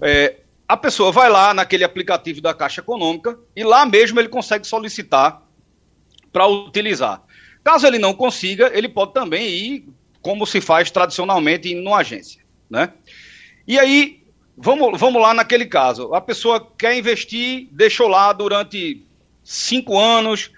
[0.00, 0.36] É,
[0.68, 5.42] a pessoa vai lá naquele aplicativo da Caixa Econômica e lá mesmo ele consegue solicitar
[6.32, 7.20] para utilizar.
[7.64, 9.88] Caso ele não consiga, ele pode também ir,
[10.22, 12.44] como se faz tradicionalmente, em uma agência.
[12.70, 12.92] Né?
[13.66, 14.22] E aí,
[14.56, 16.14] vamos, vamos lá naquele caso.
[16.14, 19.04] A pessoa quer investir, deixou lá durante
[19.42, 20.50] cinco anos.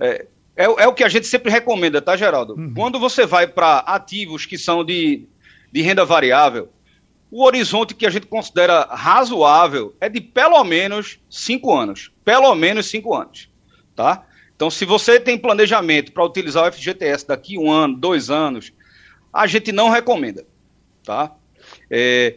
[0.00, 0.26] É,
[0.56, 2.54] é, é o que a gente sempre recomenda, tá, Geraldo?
[2.54, 2.74] Uhum.
[2.74, 5.26] Quando você vai para ativos que são de,
[5.72, 6.70] de renda variável,
[7.30, 12.10] o horizonte que a gente considera razoável é de pelo menos cinco anos.
[12.24, 13.50] Pelo menos cinco anos.
[13.94, 14.24] Tá?
[14.54, 18.72] Então, se você tem planejamento para utilizar o FGTS daqui um ano, dois anos,
[19.32, 20.46] a gente não recomenda,
[21.04, 21.32] tá?
[21.90, 22.36] É,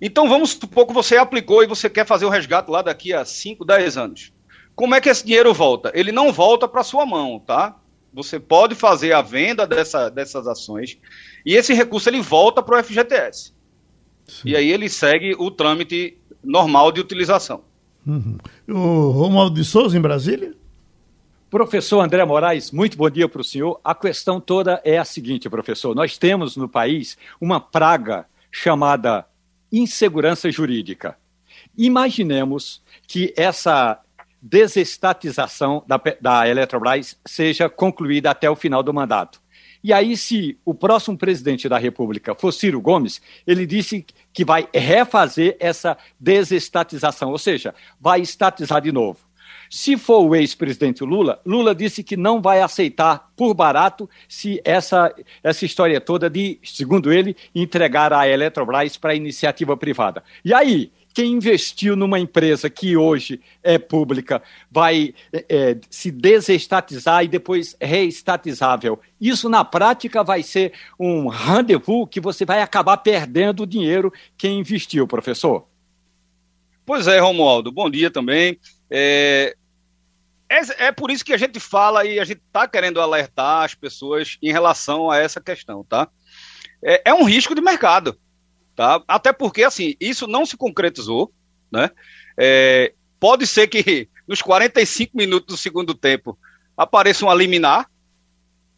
[0.00, 3.24] então, vamos supor que você aplicou e você quer fazer o resgate lá daqui a
[3.24, 4.32] 5, 10 anos.
[4.74, 5.90] Como é que esse dinheiro volta?
[5.92, 7.76] Ele não volta para sua mão, tá?
[8.14, 10.96] Você pode fazer a venda dessa, dessas ações
[11.44, 13.52] e esse recurso ele volta para o FGTS.
[14.26, 14.50] Sim.
[14.50, 17.62] E aí ele segue o trâmite normal de utilização.
[18.06, 18.38] Uhum.
[18.68, 20.54] O Romualdo de Souza, em Brasília?
[21.50, 23.80] Professor André Moraes, muito bom dia para o senhor.
[23.82, 29.26] A questão toda é a seguinte, professor: nós temos no país uma praga chamada
[29.72, 31.16] insegurança jurídica.
[31.76, 34.00] Imaginemos que essa
[34.40, 39.40] desestatização da, da Eletrobras seja concluída até o final do mandato.
[39.82, 44.68] E aí, se o próximo presidente da República for Ciro Gomes, ele disse que vai
[44.74, 49.27] refazer essa desestatização, ou seja, vai estatizar de novo.
[49.70, 55.14] Se for o ex-presidente Lula, Lula disse que não vai aceitar por barato se essa,
[55.42, 60.22] essa história toda de, segundo ele, entregar a Eletrobras para iniciativa privada.
[60.44, 67.24] E aí, quem investiu numa empresa que hoje é pública vai é, é, se desestatizar
[67.24, 69.00] e depois reestatizável.
[69.20, 74.60] Isso, na prática, vai ser um rendezvous que você vai acabar perdendo o dinheiro quem
[74.60, 75.66] investiu, professor.
[76.86, 77.72] Pois é, Romualdo.
[77.72, 78.56] Bom dia também.
[78.88, 79.56] É,
[80.48, 83.74] é, é, por isso que a gente fala e a gente está querendo alertar as
[83.74, 86.08] pessoas em relação a essa questão, tá?
[86.82, 88.18] É, é, um risco de mercado,
[88.74, 89.02] tá?
[89.06, 91.32] Até porque, assim, isso não se concretizou,
[91.70, 91.90] né?
[92.38, 96.38] É, pode ser que nos 45 minutos do segundo tempo
[96.76, 97.90] apareça um liminar,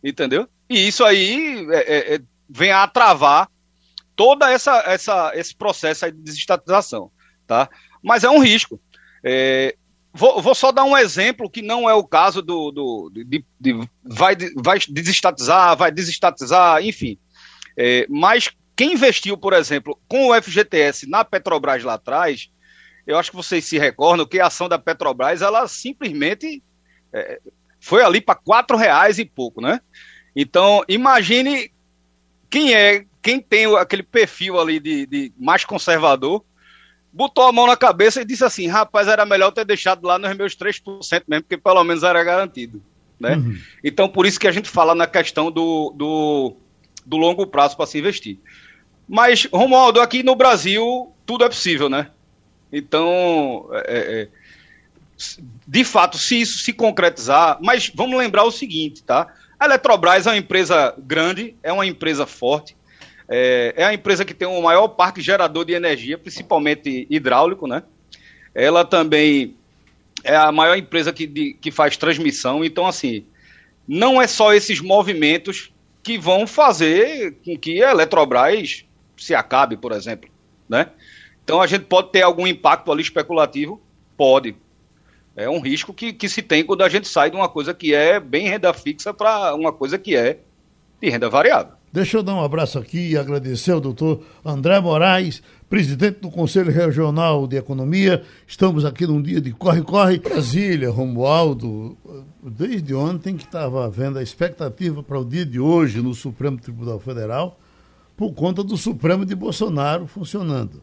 [0.03, 0.49] entendeu?
[0.69, 3.49] E isso aí é, é, é, vem a travar
[4.17, 7.13] toda essa, essa esse processo de desestatização,
[7.47, 7.69] tá?
[8.03, 8.81] Mas é um risco.
[9.23, 9.77] É,
[10.13, 12.71] Vou, vou, só dar um exemplo que não é o caso do.
[12.71, 17.17] do de, de, vai, vai desestatizar, vai desestatizar, enfim.
[17.77, 22.51] É, mas quem investiu, por exemplo, com o FGTS na Petrobras lá atrás,
[23.07, 26.63] eu acho que vocês se recordam que a ação da Petrobras, ela simplesmente
[27.13, 27.41] é,
[27.81, 29.81] foi ali para quatro reais e pouco, né?
[30.35, 31.73] Então, imagine
[32.49, 36.45] quem é, quem tem aquele perfil ali de, de mais conservador,
[37.13, 40.37] botou a mão na cabeça e disse assim: rapaz, era melhor ter deixado lá nos
[40.37, 42.83] meus 3% mesmo, porque pelo menos era garantido.
[43.19, 43.37] Né?
[43.37, 43.59] Uhum.
[43.85, 46.57] Então, por isso que a gente fala na questão do, do,
[47.05, 48.39] do longo prazo para se investir.
[49.07, 52.11] Mas, Romualdo, aqui no Brasil, tudo é possível, né?
[52.73, 54.29] Então, é, é,
[55.67, 59.27] de fato, se isso se concretizar, mas vamos lembrar o seguinte, tá?
[59.59, 62.77] A Eletrobras é uma empresa grande, é uma empresa forte,
[63.33, 67.85] é, é a empresa que tem o maior parque gerador de energia, principalmente hidráulico, né?
[68.53, 69.55] Ela também
[70.25, 72.65] é a maior empresa que, de, que faz transmissão.
[72.65, 73.25] Então, assim,
[73.87, 78.85] não é só esses movimentos que vão fazer com que a Eletrobras
[79.17, 80.29] se acabe, por exemplo,
[80.69, 80.89] né?
[81.45, 83.81] Então, a gente pode ter algum impacto ali especulativo?
[84.17, 84.57] Pode.
[85.37, 87.95] É um risco que, que se tem quando a gente sai de uma coisa que
[87.95, 90.41] é bem renda fixa para uma coisa que é
[91.01, 91.80] de renda variável.
[91.93, 96.71] Deixa eu dar um abraço aqui e agradecer ao doutor André Moraes, presidente do Conselho
[96.71, 98.23] Regional de Economia.
[98.47, 100.21] Estamos aqui num dia de corre-corre.
[100.21, 101.99] Brasília, Romualdo,
[102.41, 107.01] desde ontem que estava havendo a expectativa para o dia de hoje no Supremo Tribunal
[107.01, 107.59] Federal,
[108.17, 110.81] por conta do Supremo de Bolsonaro funcionando.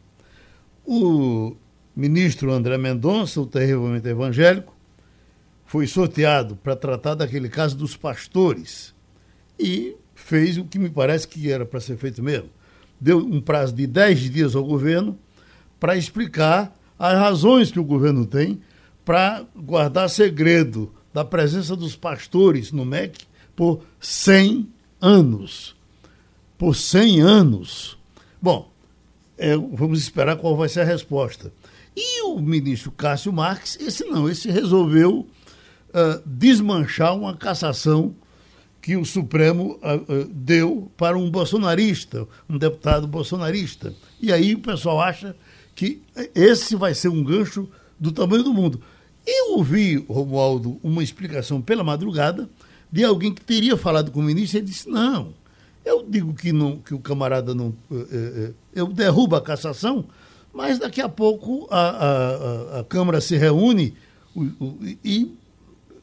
[0.84, 1.56] O
[1.96, 4.76] ministro André Mendonça, o terrivelmente evangélico,
[5.64, 8.94] foi sorteado para tratar daquele caso dos pastores.
[9.58, 12.50] E fez o que me parece que era para ser feito mesmo.
[13.00, 15.16] Deu um prazo de 10 dias ao governo
[15.78, 18.60] para explicar as razões que o governo tem
[19.04, 24.68] para guardar segredo da presença dos pastores no MEC por 100
[25.00, 25.76] anos.
[26.58, 27.96] Por 100 anos.
[28.42, 28.70] Bom,
[29.38, 31.52] é, vamos esperar qual vai ser a resposta.
[31.96, 35.26] E o ministro Cássio Marques, esse não, esse resolveu
[35.90, 38.14] uh, desmanchar uma cassação
[38.80, 43.92] que o Supremo uh, uh, deu para um bolsonarista, um deputado bolsonarista.
[44.20, 45.34] E aí o pessoal acha
[45.74, 46.02] que
[46.34, 48.80] esse vai ser um gancho do tamanho do mundo.
[49.26, 52.48] Eu ouvi, Romualdo, uma explicação pela madrugada
[52.90, 55.34] de alguém que teria falado com o ministro e disse: não,
[55.84, 57.74] eu digo que, não, que o camarada não.
[57.90, 60.06] Uh, eu derrubo a cassação,
[60.52, 63.94] mas daqui a pouco a, a, a Câmara se reúne
[65.04, 65.30] e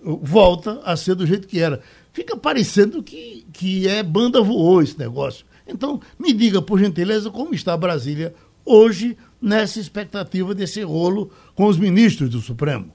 [0.01, 1.81] volta a ser do jeito que era
[2.15, 5.45] fica parecendo que, que é banda voou esse negócio.
[5.67, 8.33] Então, me diga, por gentileza, como está Brasília
[8.65, 12.91] hoje nessa expectativa desse rolo com os ministros do Supremo?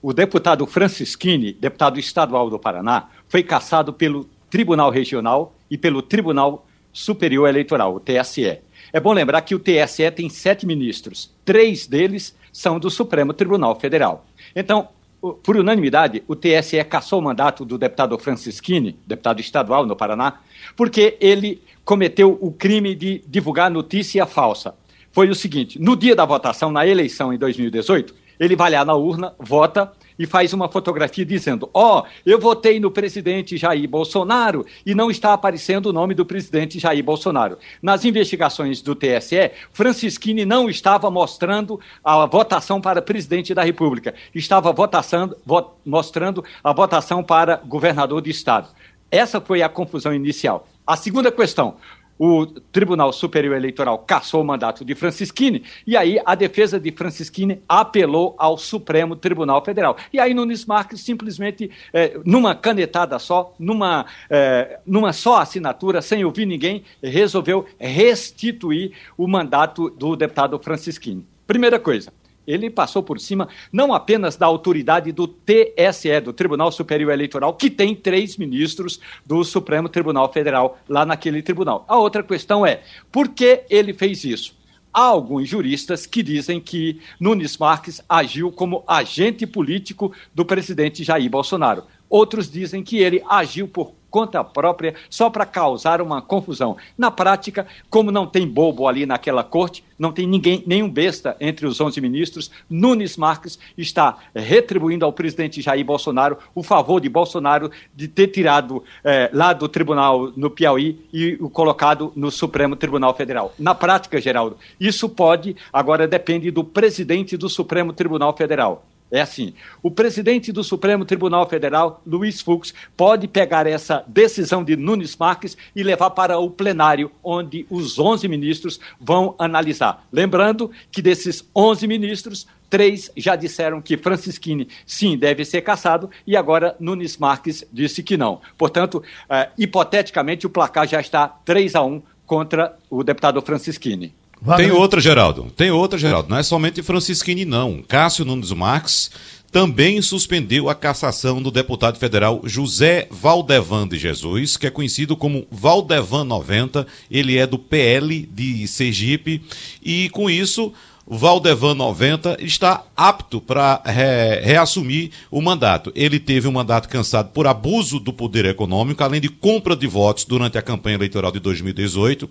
[0.00, 6.66] o deputado Francisquini, deputado estadual do Paraná, foi cassado pelo Tribunal Regional e pelo Tribunal
[6.92, 8.60] Superior Eleitoral, o TSE.
[8.92, 13.78] É bom lembrar que o TSE tem sete ministros, três deles são do Supremo Tribunal
[13.78, 14.26] Federal.
[14.54, 14.88] Então,
[15.20, 20.40] por unanimidade, o TSE cassou o mandato do deputado Francisquini, deputado estadual no Paraná,
[20.76, 24.74] porque ele cometeu o crime de divulgar notícia falsa.
[25.10, 28.94] Foi o seguinte: no dia da votação, na eleição em 2018, ele vai lá na
[28.94, 34.66] urna, vota e faz uma fotografia dizendo: Ó, oh, eu votei no presidente Jair Bolsonaro
[34.84, 37.58] e não está aparecendo o nome do presidente Jair Bolsonaro.
[37.80, 44.72] Nas investigações do TSE, Francisquini não estava mostrando a votação para presidente da República, estava
[44.72, 48.68] votação, vo, mostrando a votação para governador de estado.
[49.10, 50.66] Essa foi a confusão inicial.
[50.86, 51.76] A segunda questão:
[52.18, 57.62] o Tribunal Superior Eleitoral cassou o mandato de Francisquini, e aí a defesa de Francisquini
[57.68, 59.96] apelou ao Supremo Tribunal Federal.
[60.12, 66.24] E aí Nunes Marques simplesmente, é, numa canetada só, numa, é, numa só assinatura, sem
[66.24, 71.24] ouvir ninguém, resolveu restituir o mandato do deputado Francisquini.
[71.46, 72.12] Primeira coisa,
[72.48, 77.68] ele passou por cima não apenas da autoridade do TSE, do Tribunal Superior Eleitoral, que
[77.68, 81.84] tem três ministros do Supremo Tribunal Federal lá naquele tribunal.
[81.86, 82.80] A outra questão é,
[83.12, 84.56] por que ele fez isso?
[84.92, 91.30] Há alguns juristas que dizem que Nunes Marques agiu como agente político do presidente Jair
[91.30, 91.84] Bolsonaro.
[92.08, 96.76] Outros dizem que ele agiu por conta própria só para causar uma confusão.
[96.96, 101.66] Na prática, como não tem bobo ali naquela corte, não tem ninguém, nenhum besta entre
[101.66, 107.70] os 11 ministros, Nunes Marques está retribuindo ao presidente Jair Bolsonaro o favor de Bolsonaro
[107.94, 113.14] de ter tirado eh, lá do tribunal no Piauí e o colocado no Supremo Tribunal
[113.14, 113.52] Federal.
[113.58, 118.84] Na prática, Geraldo, isso pode, agora depende do presidente do Supremo Tribunal Federal.
[119.10, 124.76] É assim: o presidente do Supremo Tribunal Federal, Luiz Fux, pode pegar essa decisão de
[124.76, 130.06] Nunes Marques e levar para o plenário, onde os 11 ministros vão analisar.
[130.12, 136.36] Lembrando que desses 11 ministros, três já disseram que Francisquini sim deve ser cassado e
[136.36, 138.40] agora Nunes Marques disse que não.
[138.58, 144.14] Portanto, uh, hipoteticamente, o placar já está 3 a 1 contra o deputado Francisquini.
[144.56, 145.50] Tem outra, Geraldo.
[145.56, 146.28] Tem outra, Geraldo.
[146.28, 147.82] Não é somente Francisquini, não.
[147.86, 149.10] Cássio Nunes Marques
[149.50, 155.46] também suspendeu a cassação do deputado federal José Valdevan de Jesus, que é conhecido como
[155.50, 156.86] Valdevan 90.
[157.10, 159.42] Ele é do PL de Sergipe.
[159.82, 160.72] E com isso,
[161.06, 165.90] Valdevan 90 está apto para re, reassumir o mandato.
[165.94, 170.26] Ele teve um mandato cansado por abuso do poder econômico, além de compra de votos
[170.26, 172.28] durante a campanha eleitoral de 2018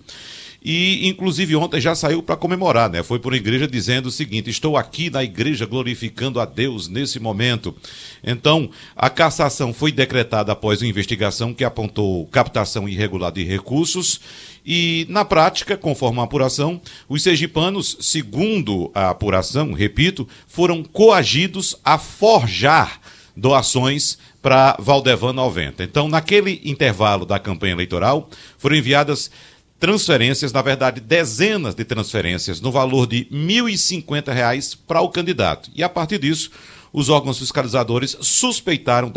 [0.60, 3.02] e inclusive ontem já saiu para comemorar, né?
[3.02, 7.74] Foi por igreja dizendo o seguinte: estou aqui na igreja glorificando a Deus nesse momento.
[8.24, 14.20] Então, a cassação foi decretada após uma investigação que apontou captação irregular de recursos
[14.66, 21.96] e, na prática, conforme a apuração, os sergipanos, segundo a apuração, repito, foram coagidos a
[21.96, 23.00] forjar
[23.38, 25.84] doações para Valdevan 90.
[25.84, 29.30] Então, naquele intervalo da campanha eleitoral, foram enviadas
[29.78, 35.70] transferências, na verdade, dezenas de transferências, no valor de R$ 1.050 para o candidato.
[35.74, 36.50] E a partir disso,
[36.92, 39.12] os órgãos fiscalizadores suspeitaram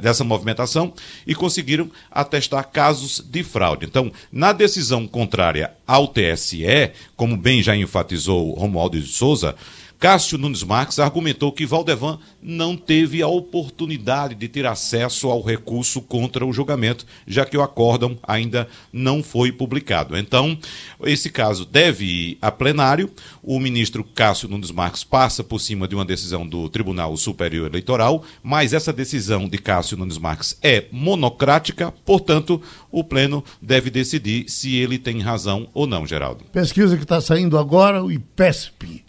[0.00, 0.92] dessa movimentação
[1.26, 3.86] e conseguiram atestar casos de fraude.
[3.86, 9.54] Então, na decisão contrária ao TSE, como bem já enfatizou Romualdo de Souza,
[9.98, 16.02] Cássio Nunes Marques argumentou que Valdevan não teve a oportunidade de ter acesso ao recurso
[16.02, 20.16] contra o julgamento, já que o acórdão ainda não foi publicado.
[20.16, 20.58] Então,
[21.02, 23.10] esse caso deve ir a plenário.
[23.42, 28.22] O ministro Cássio Nunes Marques passa por cima de uma decisão do Tribunal Superior Eleitoral,
[28.42, 32.60] mas essa decisão de Cássio Nunes Marques é monocrática, portanto,
[32.92, 36.44] o Pleno deve decidir se ele tem razão ou não, Geraldo.
[36.52, 39.05] Pesquisa que está saindo agora, o IPESP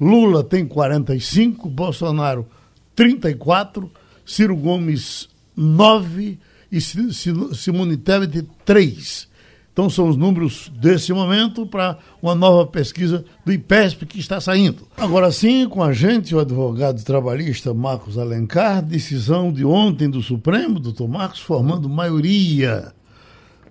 [0.00, 2.46] Lula tem 45, Bolsonaro
[2.94, 3.90] 34,
[4.24, 6.38] Ciro Gomes 9
[6.70, 9.28] e Simone Tebet 3.
[9.72, 14.88] Então são os números desse momento para uma nova pesquisa do IPESP que está saindo.
[14.96, 20.80] Agora sim, com a gente, o advogado trabalhista Marcos Alencar, decisão de ontem do Supremo,
[20.80, 22.92] doutor Marcos, formando maioria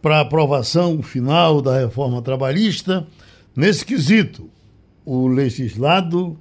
[0.02, 3.06] para aprovação final da reforma trabalhista
[3.54, 4.50] nesse quesito
[5.08, 6.38] o legislado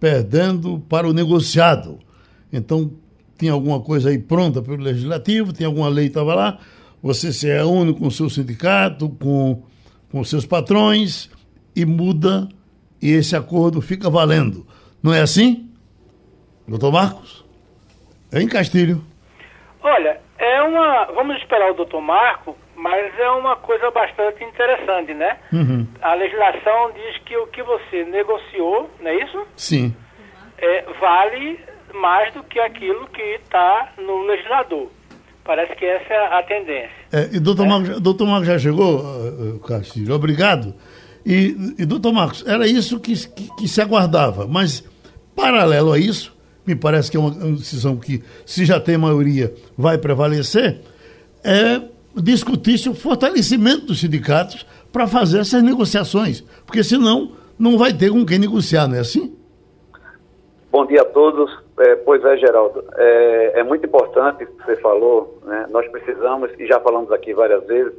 [0.00, 1.98] perdendo para o negociado.
[2.50, 2.90] Então,
[3.38, 6.58] tinha alguma coisa aí pronta pelo legislativo, tinha alguma lei estava lá,
[7.02, 9.62] você se reúne com o seu sindicato, com,
[10.10, 11.28] com seus patrões
[11.76, 12.48] e muda
[13.00, 14.66] e esse acordo fica valendo.
[15.02, 15.68] Não é assim?
[16.66, 17.44] Doutor Marcos?
[18.32, 19.04] Em Castilho.
[19.82, 21.12] Olha, é uma.
[21.12, 25.36] Vamos esperar o doutor Marco, mas é uma coisa bastante interessante, né?
[25.52, 25.86] Uhum.
[26.02, 29.46] A legislação diz que o que você negociou, não é isso?
[29.56, 29.94] Sim.
[30.58, 31.60] É, vale
[31.94, 34.88] mais do que aquilo que está no legislador.
[35.44, 36.90] Parece que essa é a tendência.
[37.12, 40.74] É, e doutor, Marcos, doutor Marcos já chegou, uh, Castilho, obrigado.
[41.24, 44.84] E, e doutor Marcos, era isso que, que, que, se aguardava, mas
[45.36, 49.54] paralelo a isso, me parece que é uma, uma decisão que, se já tem maioria,
[49.76, 50.80] vai prevalecer,
[51.44, 58.10] é discutir-se o fortalecimento dos sindicatos para fazer essas negociações, porque senão não vai ter
[58.10, 59.36] com quem negociar, não é assim?
[60.70, 61.62] Bom dia a todos.
[61.78, 62.84] É, pois é, Geraldo.
[62.96, 65.38] É, é, muito importante o que você falou.
[65.44, 65.66] Né?
[65.70, 67.92] Nós precisamos, e já falamos aqui várias vezes,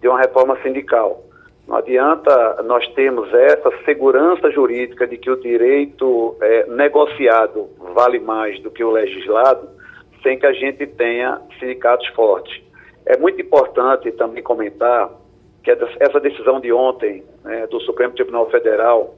[0.00, 1.24] de uma reforma sindical.
[1.66, 8.60] Não adianta nós termos essa segurança jurídica de que o direito é, negociado vale mais
[8.60, 9.68] do que o legislado,
[10.22, 12.60] sem que a gente tenha sindicatos fortes.
[13.06, 15.10] É muito importante também comentar
[15.62, 19.14] que essa decisão de ontem né, do Supremo Tribunal Federal,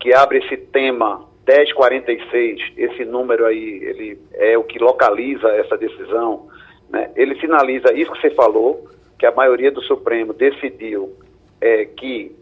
[0.00, 6.48] que abre esse tema 1046, esse número aí, ele é o que localiza essa decisão,
[6.90, 7.10] né?
[7.14, 11.14] ele sinaliza isso que você falou, que a maioria do Supremo decidiu
[11.60, 12.34] é, que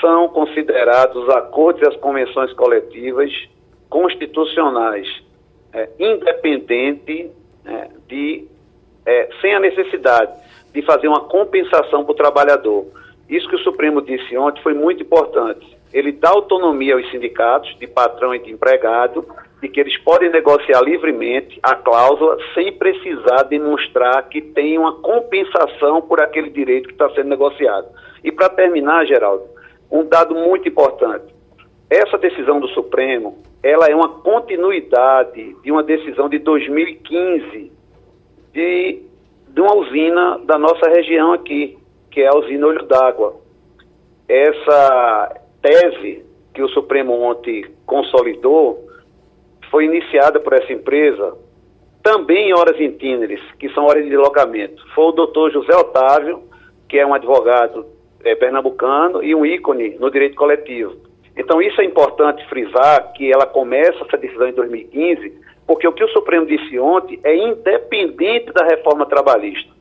[0.00, 3.30] são considerados os acordos e as convenções coletivas
[3.88, 5.08] constitucionais,
[5.72, 7.30] é, independente
[7.64, 8.46] é, de,
[9.06, 10.32] é, sem a necessidade
[10.72, 12.86] de fazer uma compensação para o trabalhador.
[13.28, 17.86] Isso que o Supremo disse ontem foi muito importante ele dá autonomia aos sindicatos de
[17.86, 19.24] patrão e de empregado,
[19.62, 26.02] de que eles podem negociar livremente a cláusula sem precisar demonstrar que tem uma compensação
[26.02, 27.86] por aquele direito que está sendo negociado.
[28.24, 29.44] E para terminar, Geraldo,
[29.88, 31.32] um dado muito importante.
[31.88, 37.70] Essa decisão do Supremo, ela é uma continuidade de uma decisão de 2015
[38.54, 39.02] de,
[39.48, 41.76] de uma usina da nossa região aqui,
[42.10, 43.36] que é a usina Olho d'Água.
[44.28, 46.24] Essa, tese
[46.54, 48.88] que o Supremo ontem consolidou
[49.70, 51.36] foi iniciada por essa empresa
[52.02, 54.84] também em horas intíneres, que são horas de deslocamento.
[54.94, 56.42] Foi o doutor José Otávio,
[56.86, 57.86] que é um advogado
[58.22, 60.94] é, pernambucano e um ícone no direito coletivo.
[61.36, 65.32] Então, isso é importante frisar que ela começa essa decisão em 2015,
[65.66, 69.72] porque o que o Supremo disse ontem é independente da reforma trabalhista.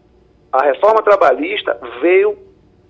[0.51, 2.38] A reforma trabalhista veio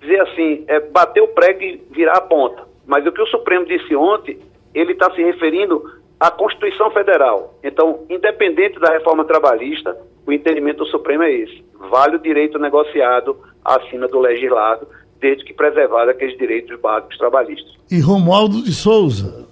[0.00, 2.64] dizer assim, é, bater o prego e virar a ponta.
[2.86, 4.38] Mas o que o Supremo disse ontem,
[4.74, 5.82] ele está se referindo
[6.20, 7.54] à Constituição Federal.
[7.64, 11.64] Então, independente da reforma trabalhista, o entendimento do Supremo é esse.
[11.90, 14.86] Vale o direito negociado acima do legislado,
[15.18, 17.72] desde que preservado aqueles direitos básicos trabalhistas.
[17.90, 19.48] E Romualdo de Souza.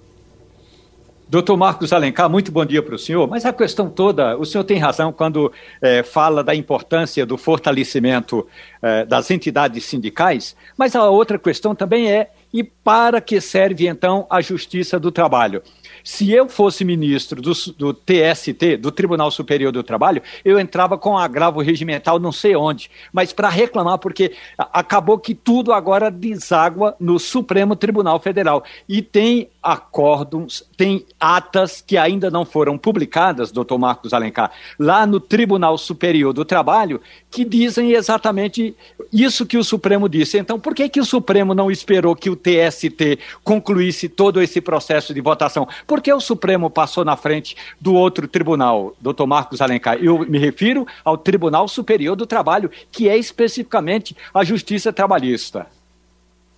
[1.33, 3.27] Doutor Marcos Alencar, muito bom dia para o senhor.
[3.27, 8.47] Mas a questão toda, o senhor tem razão quando é, fala da importância do fortalecimento
[8.79, 14.27] é, das entidades sindicais, mas a outra questão também é e para que serve então
[14.29, 15.63] a Justiça do Trabalho?
[16.03, 21.17] Se eu fosse ministro do, do, TST, do Tribunal Superior do Trabalho, eu entrava com
[21.17, 27.17] agravo regimental não sei onde, mas para reclamar, porque acabou que tudo agora deságua no
[27.19, 28.63] Supremo Tribunal Federal.
[28.87, 35.21] E tem acórdons, tem atas que ainda não foram publicadas, doutor Marcos Alencar, lá no
[35.21, 36.99] Tribunal Superior do Trabalho,
[37.31, 38.75] que dizem exatamente
[39.11, 40.37] isso que o Supremo disse.
[40.37, 45.13] Então, por que, que o Supremo não esperou que o TST concluísse todo esse processo
[45.13, 45.67] de votação?
[45.93, 50.03] Por que o Supremo passou na frente do outro tribunal, doutor Marcos Alencar?
[50.03, 55.67] Eu me refiro ao Tribunal Superior do Trabalho, que é especificamente a Justiça Trabalhista.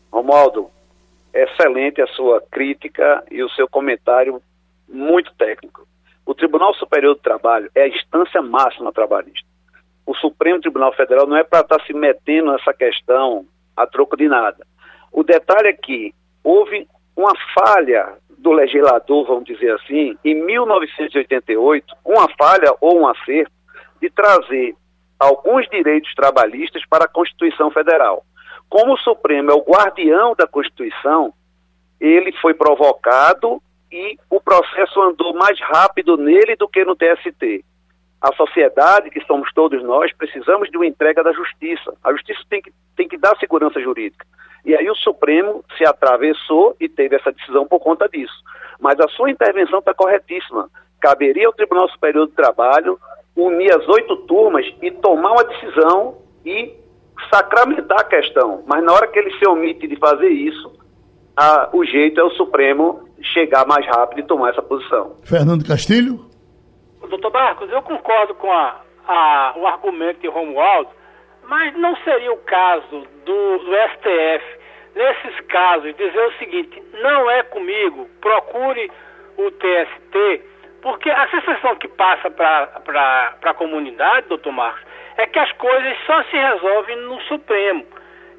[0.09, 0.69] Romualdo,
[1.33, 4.41] excelente a sua crítica e o seu comentário
[4.88, 5.86] muito técnico.
[6.25, 9.49] O Tribunal Superior do Trabalho é a instância máxima trabalhista.
[10.05, 14.15] O Supremo Tribunal Federal não é para estar tá se metendo nessa questão a troco
[14.15, 14.65] de nada.
[15.11, 18.13] O detalhe é que houve uma falha
[18.45, 23.51] do legislador, vamos dizer assim, em 1988, uma falha ou um acerto
[23.99, 24.75] de trazer
[25.19, 28.23] alguns direitos trabalhistas para a Constituição Federal.
[28.69, 31.33] Como o Supremo é o guardião da Constituição,
[31.99, 33.59] ele foi provocado
[33.91, 37.65] e o processo andou mais rápido nele do que no TST.
[38.21, 41.95] A sociedade, que somos todos nós, precisamos de uma entrega da justiça.
[42.03, 44.23] A justiça tem que, tem que dar segurança jurídica.
[44.66, 48.34] E aí o Supremo se atravessou e teve essa decisão por conta disso.
[48.80, 50.70] Mas a sua intervenção está corretíssima.
[50.99, 52.99] Caberia ao Tribunal Superior do Trabalho
[53.36, 56.74] unir as oito turmas e tomar uma decisão e
[57.30, 58.63] sacramentar a questão.
[58.66, 60.72] Mas na hora que ele se omite de fazer isso,
[61.36, 65.18] a, o jeito é o Supremo chegar mais rápido e tomar essa posição.
[65.24, 66.26] Fernando Castilho?
[67.07, 70.89] doutor Marcos, eu concordo com a, a, o argumento de Romualdo,
[71.47, 74.45] mas não seria o caso do, do STF,
[74.95, 78.91] nesses casos, dizer o seguinte: não é comigo, procure
[79.37, 80.41] o TST,
[80.81, 84.83] porque a sensação que passa para a comunidade, doutor Marcos,
[85.17, 87.85] é que as coisas só se resolvem no Supremo.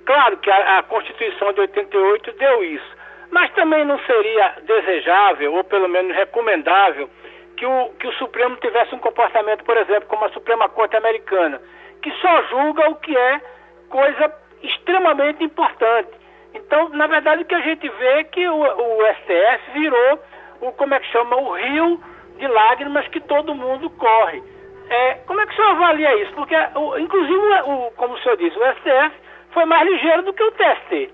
[0.04, 2.96] Claro que a, a Constituição de 88 deu isso,
[3.30, 7.10] mas também não seria desejável, ou pelo menos recomendável,
[7.56, 11.60] que o, que o Supremo tivesse um comportamento, por exemplo, como a Suprema Corte Americana,
[12.06, 13.40] que só julga o que é
[13.88, 14.32] coisa
[14.62, 16.10] extremamente importante.
[16.54, 20.20] Então, na verdade, o que a gente vê é que o, o STF virou
[20.60, 22.00] o, como é que chama, o rio
[22.38, 24.40] de lágrimas que todo mundo corre.
[24.88, 26.32] É, como é que o senhor avalia isso?
[26.34, 29.16] Porque, o, inclusive, o, como o senhor disse, o STF
[29.50, 31.10] foi mais ligeiro do que o TST.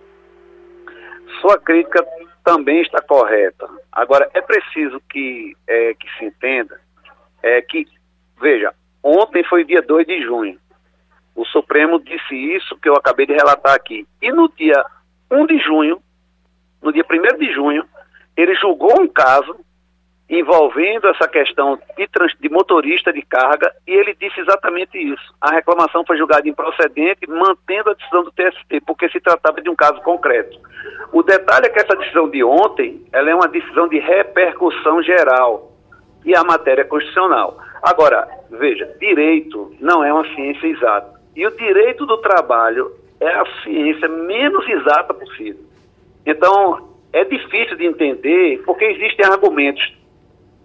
[1.40, 2.06] Sua crítica
[2.44, 3.66] também está correta.
[3.90, 6.78] Agora, é preciso que, é, que se entenda
[7.42, 7.86] é, que,
[8.38, 10.60] veja, ontem foi dia 2 de junho.
[11.34, 14.06] O Supremo disse isso que eu acabei de relatar aqui.
[14.20, 14.84] E no dia
[15.30, 16.02] 1 de junho,
[16.82, 17.84] no dia 1 de junho,
[18.36, 19.56] ele julgou um caso
[20.28, 25.34] envolvendo essa questão de, trans, de, motorista de carga e ele disse exatamente isso.
[25.38, 29.76] A reclamação foi julgada improcedente, mantendo a decisão do TST, porque se tratava de um
[29.76, 30.58] caso concreto.
[31.12, 35.72] O detalhe é que essa decisão de ontem, ela é uma decisão de repercussão geral
[36.24, 37.58] e a matéria é constitucional.
[37.82, 41.20] Agora, veja, direito não é uma ciência exata.
[41.34, 45.64] E o direito do trabalho é a ciência menos exata possível.
[46.26, 49.92] Então, é difícil de entender porque existem argumentos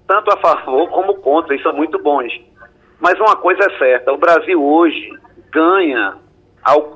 [0.07, 2.33] tanto a favor como contra, e são muito bons.
[2.99, 5.11] Mas uma coisa é certa, o Brasil hoje
[5.51, 6.17] ganha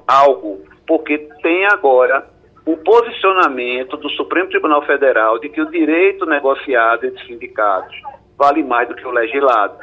[0.08, 2.28] algo porque tem agora
[2.66, 7.96] o posicionamento do Supremo Tribunal Federal de que o direito negociado entre sindicatos
[8.42, 9.76] vale mais do que o legislado,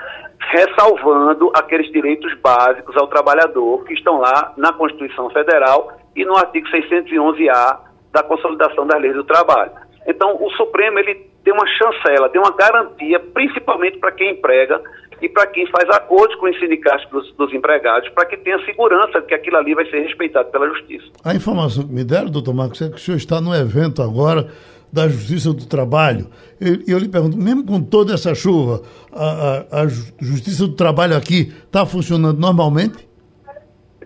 [0.51, 6.67] ressalvando aqueles direitos básicos ao trabalhador que estão lá na Constituição Federal e no artigo
[6.69, 7.81] 611-A
[8.13, 9.71] da Consolidação das Leis do Trabalho.
[10.09, 14.83] Então, o Supremo ele tem uma chancela, tem uma garantia, principalmente para quem emprega
[15.21, 19.21] e para quem faz acordos com os sindicatos dos, dos empregados, para que tenha segurança
[19.21, 21.07] de que aquilo ali vai ser respeitado pela Justiça.
[21.25, 24.49] A informação que me deram, doutor Marcos, é que o senhor está no evento agora
[24.93, 26.29] da Justiça do Trabalho.
[26.61, 28.83] E eu, lhe pergunto, mesmo com toda essa chuva,
[29.13, 33.09] a, a, a Justiça do Trabalho aqui está funcionando normalmente?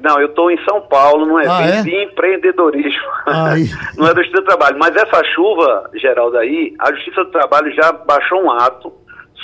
[0.02, 1.82] Não, eu estou em São Paulo, num evento ah, é?
[1.82, 3.00] de empreendedorismo.
[3.96, 4.76] não é da Justiça do Trabalho.
[4.78, 8.92] Mas essa chuva, Geraldo, aí, a Justiça do Trabalho já baixou um ato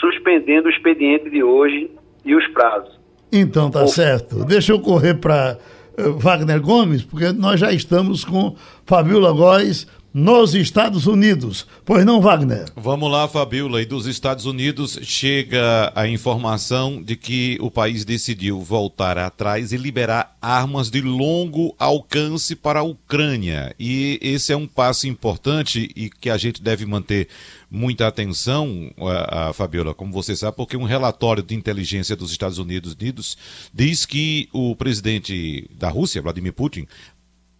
[0.00, 1.90] suspendendo o expediente de hoje
[2.24, 2.98] e os prazos.
[3.32, 3.88] Então, tá o...
[3.88, 4.44] certo.
[4.44, 5.58] Deixa eu correr para
[5.98, 11.66] uh, eh, Wagner Gomes, porque nós já estamos com Fabiola Góes, nos Estados Unidos.
[11.84, 12.66] Pois não, Wagner?
[12.76, 13.82] Vamos lá, Fabiola.
[13.82, 19.76] E dos Estados Unidos chega a informação de que o país decidiu voltar atrás e
[19.76, 23.74] liberar armas de longo alcance para a Ucrânia.
[23.78, 27.28] E esse é um passo importante e que a gente deve manter
[27.70, 32.58] muita atenção, a, a Fabiola, como você sabe, porque um relatório de inteligência dos Estados
[32.58, 33.36] Unidos, Unidos
[33.72, 36.86] diz que o presidente da Rússia, Vladimir Putin,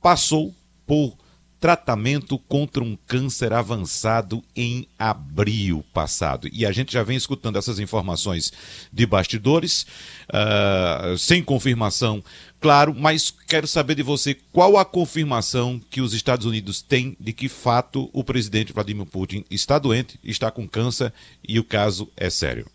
[0.01, 0.55] passou
[0.87, 1.17] por
[1.61, 6.49] tratamento contra um câncer avançado em abril passado.
[6.53, 8.53] E a gente já vem escutando essas informações
[8.93, 9.87] de bastidores,
[10.29, 12.23] uh, sem confirmação,
[12.61, 17.33] claro, mas quero saber de você qual a confirmação que os Estados Unidos têm de
[17.33, 21.13] que fato o presidente Vladimir Putin está doente, está com câncer
[21.47, 22.67] e o caso é sério.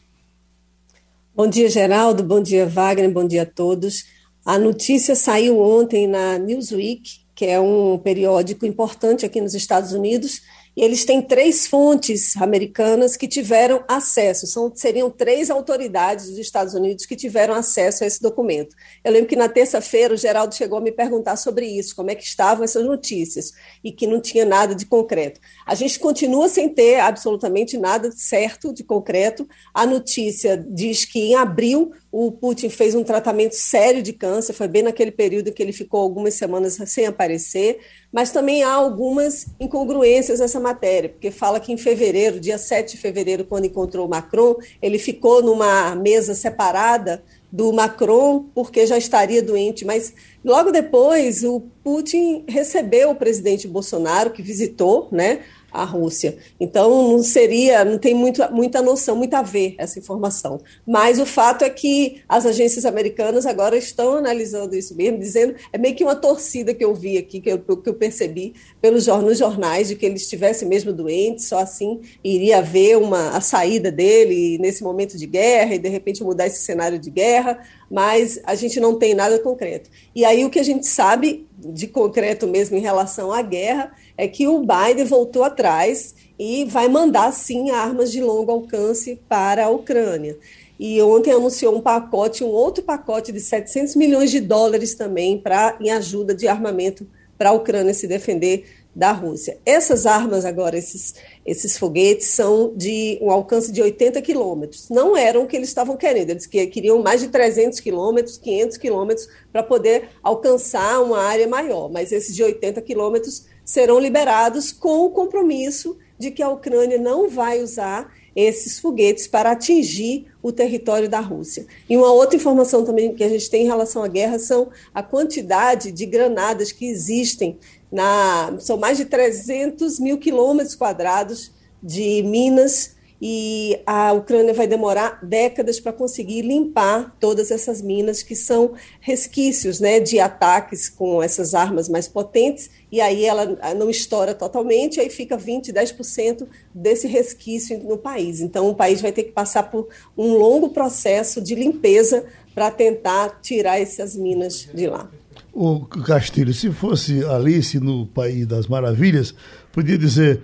[1.36, 2.22] Bom dia, Geraldo.
[2.22, 3.10] Bom dia, Wagner.
[3.10, 4.06] Bom dia a todos.
[4.46, 10.42] A notícia saiu ontem na Newsweek que é um periódico importante aqui nos Estados Unidos,
[10.76, 16.74] e eles têm três fontes americanas que tiveram acesso, são, seriam três autoridades dos Estados
[16.74, 18.76] Unidos que tiveram acesso a esse documento.
[19.04, 22.16] Eu lembro que na terça-feira o Geraldo chegou a me perguntar sobre isso, como é
[22.16, 23.54] que estavam essas notícias,
[23.84, 25.40] e que não tinha nada de concreto.
[25.66, 29.48] A gente continua sem ter absolutamente nada certo de concreto.
[29.74, 34.68] A notícia diz que em abril o Putin fez um tratamento sério de câncer, foi
[34.68, 37.80] bem naquele período que ele ficou algumas semanas sem aparecer,
[38.14, 43.02] mas também há algumas incongruências nessa matéria, porque fala que em fevereiro, dia 7 de
[43.02, 49.84] fevereiro, quando encontrou Macron, ele ficou numa mesa separada do Macron porque já estaria doente,
[49.84, 50.14] mas
[50.46, 55.42] logo depois o Putin recebeu o presidente Bolsonaro, que visitou, né?
[55.74, 56.38] A Rússia.
[56.60, 60.62] Então, não seria, não tem muito, muita noção, muito a ver essa informação.
[60.86, 65.78] Mas o fato é que as agências americanas agora estão analisando isso mesmo, dizendo, é
[65.78, 69.38] meio que uma torcida que eu vi aqui, que eu, que eu percebi pelos nos
[69.38, 74.58] jornais, de que ele estivesse mesmo doente, só assim iria haver uma, a saída dele
[74.60, 77.60] nesse momento de guerra e, de repente, mudar esse cenário de guerra,
[77.90, 79.90] mas a gente não tem nada concreto.
[80.16, 84.28] E aí o que a gente sabe de concreto mesmo em relação à guerra é
[84.28, 89.70] que o Biden voltou atrás e vai mandar sim armas de longo alcance para a
[89.70, 90.38] Ucrânia.
[90.80, 95.78] E ontem anunciou um pacote, um outro pacote de 700 milhões de dólares também para
[95.80, 97.08] em ajuda de armamento
[97.38, 99.58] para a Ucrânia se defender da Rússia.
[99.66, 104.90] Essas armas agora, esses, esses foguetes, são de um alcance de 80 quilômetros.
[104.90, 109.28] Não eram o que eles estavam querendo, eles queriam mais de 300 quilômetros, 500 quilômetros,
[109.52, 115.10] para poder alcançar uma área maior, mas esses de 80 quilômetros serão liberados com o
[115.10, 121.20] compromisso de que a Ucrânia não vai usar esses foguetes para atingir o território da
[121.20, 121.66] Rússia.
[121.88, 125.04] E uma outra informação também que a gente tem em relação à guerra são a
[125.04, 127.60] quantidade de granadas que existem
[127.92, 131.52] na, são mais de 300 mil quilômetros quadrados
[131.82, 132.96] de minas
[133.26, 139.80] e a Ucrânia vai demorar décadas para conseguir limpar todas essas minas que são resquícios
[139.80, 143.46] né, de ataques com essas armas mais potentes, e aí ela
[143.76, 146.46] não estoura totalmente, aí fica 20%, 10%
[146.76, 148.42] desse resquício no país.
[148.42, 153.40] Então o país vai ter que passar por um longo processo de limpeza para tentar
[153.42, 155.10] tirar essas minas de lá.
[155.54, 159.34] O Castilho, se fosse Alice no País das Maravilhas,
[159.72, 160.42] podia dizer: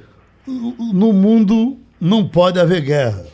[0.47, 3.25] no mundo não pode haver guerra.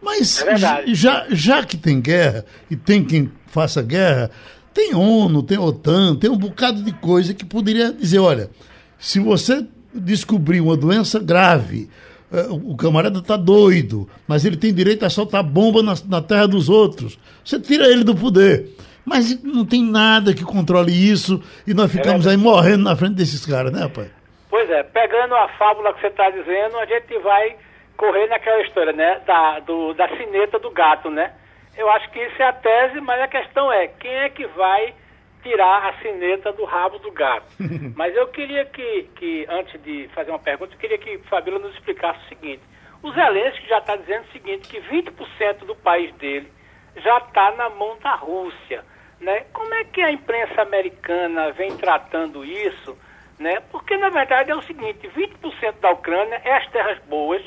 [0.00, 0.56] Mas é
[0.94, 4.30] já, já que tem guerra e tem quem faça guerra,
[4.72, 8.50] tem ONU, tem OTAN, tem um bocado de coisa que poderia dizer: olha,
[8.98, 11.88] se você descobrir uma doença grave,
[12.32, 16.48] eh, o camarada está doido, mas ele tem direito a soltar bomba na, na terra
[16.48, 18.70] dos outros, você tira ele do poder.
[19.06, 22.96] Mas não tem nada que controle isso e nós é ficamos é aí morrendo na
[22.96, 24.10] frente desses caras, né, pai?
[24.50, 27.56] Pois é, pegando a fábula que você está dizendo, a gente vai
[27.96, 29.20] correr naquela história, né?
[29.26, 31.32] Da, do, da sineta do gato, né?
[31.76, 34.94] Eu acho que isso é a tese, mas a questão é quem é que vai
[35.42, 37.46] tirar a sineta do rabo do gato.
[37.94, 41.74] mas eu queria que, que, antes de fazer uma pergunta, eu queria que Fabíola nos
[41.74, 42.62] explicasse o seguinte.
[43.02, 46.50] O Zelensky já está dizendo o seguinte, que 20% do país dele
[46.96, 48.82] já está na mão da Rússia.
[49.20, 49.44] Né?
[49.52, 52.96] Como é que a imprensa americana vem tratando isso?
[53.38, 53.60] Né?
[53.70, 57.42] Porque, na verdade, é o seguinte, 20% da Ucrânia é as terras boas,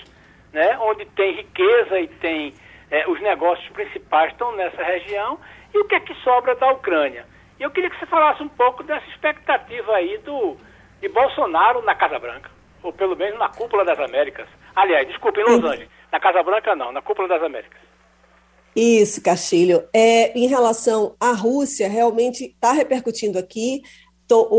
[0.57, 2.51] né, onde tem riqueza e tem
[2.89, 5.37] é, os negócios principais estão nessa região,
[5.71, 7.27] e o que é que sobra da Ucrânia?
[7.59, 10.57] E eu queria que você falasse um pouco dessa expectativa aí do,
[10.99, 12.49] de Bolsonaro na Casa Branca,
[12.81, 14.47] ou pelo menos na Cúpula das Américas.
[14.75, 15.89] Aliás, desculpe, em Los Angeles.
[16.11, 17.79] Na Casa Branca não, na Cúpula das Américas.
[18.75, 19.87] Isso, Castilho.
[19.93, 23.83] É, em relação à Rússia, realmente está repercutindo aqui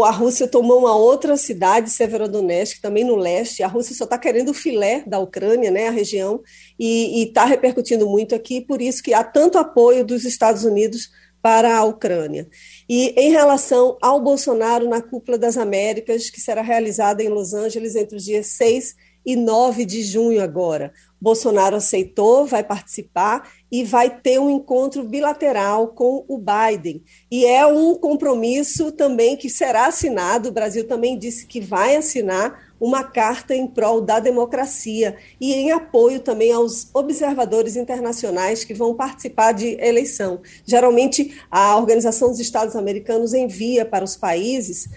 [0.04, 3.62] a Rússia tomou uma outra cidade, Severodonetsk, também no leste.
[3.62, 6.40] A Rússia só está querendo o filé da Ucrânia, né, a região,
[6.78, 11.10] e está repercutindo muito aqui, por isso que há tanto apoio dos Estados Unidos
[11.42, 12.48] para a Ucrânia.
[12.88, 17.94] E em relação ao Bolsonaro na Cúpula das Américas, que será realizada em Los Angeles
[17.94, 18.94] entre os dias 6
[19.24, 20.92] e 9 de junho agora.
[21.20, 27.02] Bolsonaro aceitou, vai participar e vai ter um encontro bilateral com o Biden.
[27.30, 30.48] E é um compromisso também que será assinado.
[30.48, 35.72] O Brasil também disse que vai assinar uma carta em prol da democracia e em
[35.72, 40.40] apoio também aos observadores internacionais que vão participar de eleição.
[40.64, 44.88] Geralmente, a Organização dos Estados Americanos envia para os países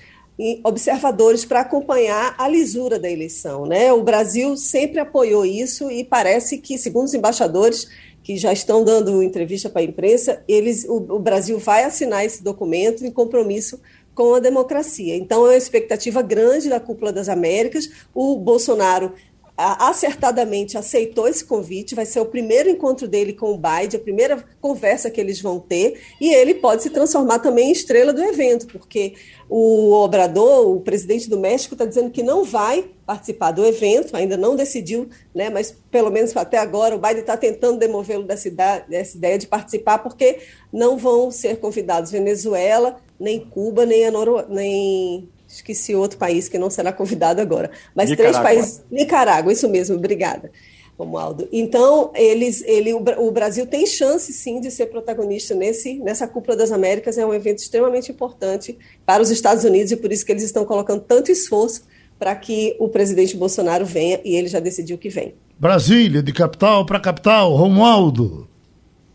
[0.63, 3.65] observadores para acompanhar a lisura da eleição.
[3.65, 3.91] Né?
[3.93, 7.87] O Brasil sempre apoiou isso e parece que, segundo os embaixadores
[8.23, 12.43] que já estão dando entrevista para a imprensa, eles, o, o Brasil vai assinar esse
[12.43, 13.79] documento em compromisso
[14.13, 15.15] com a democracia.
[15.15, 17.89] Então, é uma expectativa grande da Cúpula das Américas.
[18.13, 19.13] O Bolsonaro
[19.61, 24.43] acertadamente aceitou esse convite, vai ser o primeiro encontro dele com o Biden, a primeira
[24.59, 28.67] conversa que eles vão ter, e ele pode se transformar também em estrela do evento,
[28.67, 29.13] porque
[29.49, 34.37] o Obrador, o presidente do México, está dizendo que não vai participar do evento, ainda
[34.37, 38.49] não decidiu, né, mas pelo menos até agora o Biden está tentando demovê-lo dessa,
[38.87, 40.39] dessa ideia de participar, porque
[40.71, 46.57] não vão ser convidados Venezuela, nem Cuba, nem, a Noro, nem esqueci outro país que
[46.57, 47.71] não será convidado agora.
[47.95, 48.41] Mas Nicarágua.
[48.41, 48.83] três países.
[48.89, 50.51] Nicarágua, isso mesmo, obrigada.
[50.97, 51.47] Romualdo.
[51.51, 56.71] Então, eles, ele, o Brasil tem chance, sim, de ser protagonista nesse, nessa Cúpula das
[56.71, 57.17] Américas.
[57.17, 60.63] É um evento extremamente importante para os Estados Unidos e por isso que eles estão
[60.63, 61.85] colocando tanto esforço
[62.19, 65.33] para que o presidente Bolsonaro venha e ele já decidiu que vem.
[65.57, 68.47] Brasília, de capital para capital, Romualdo.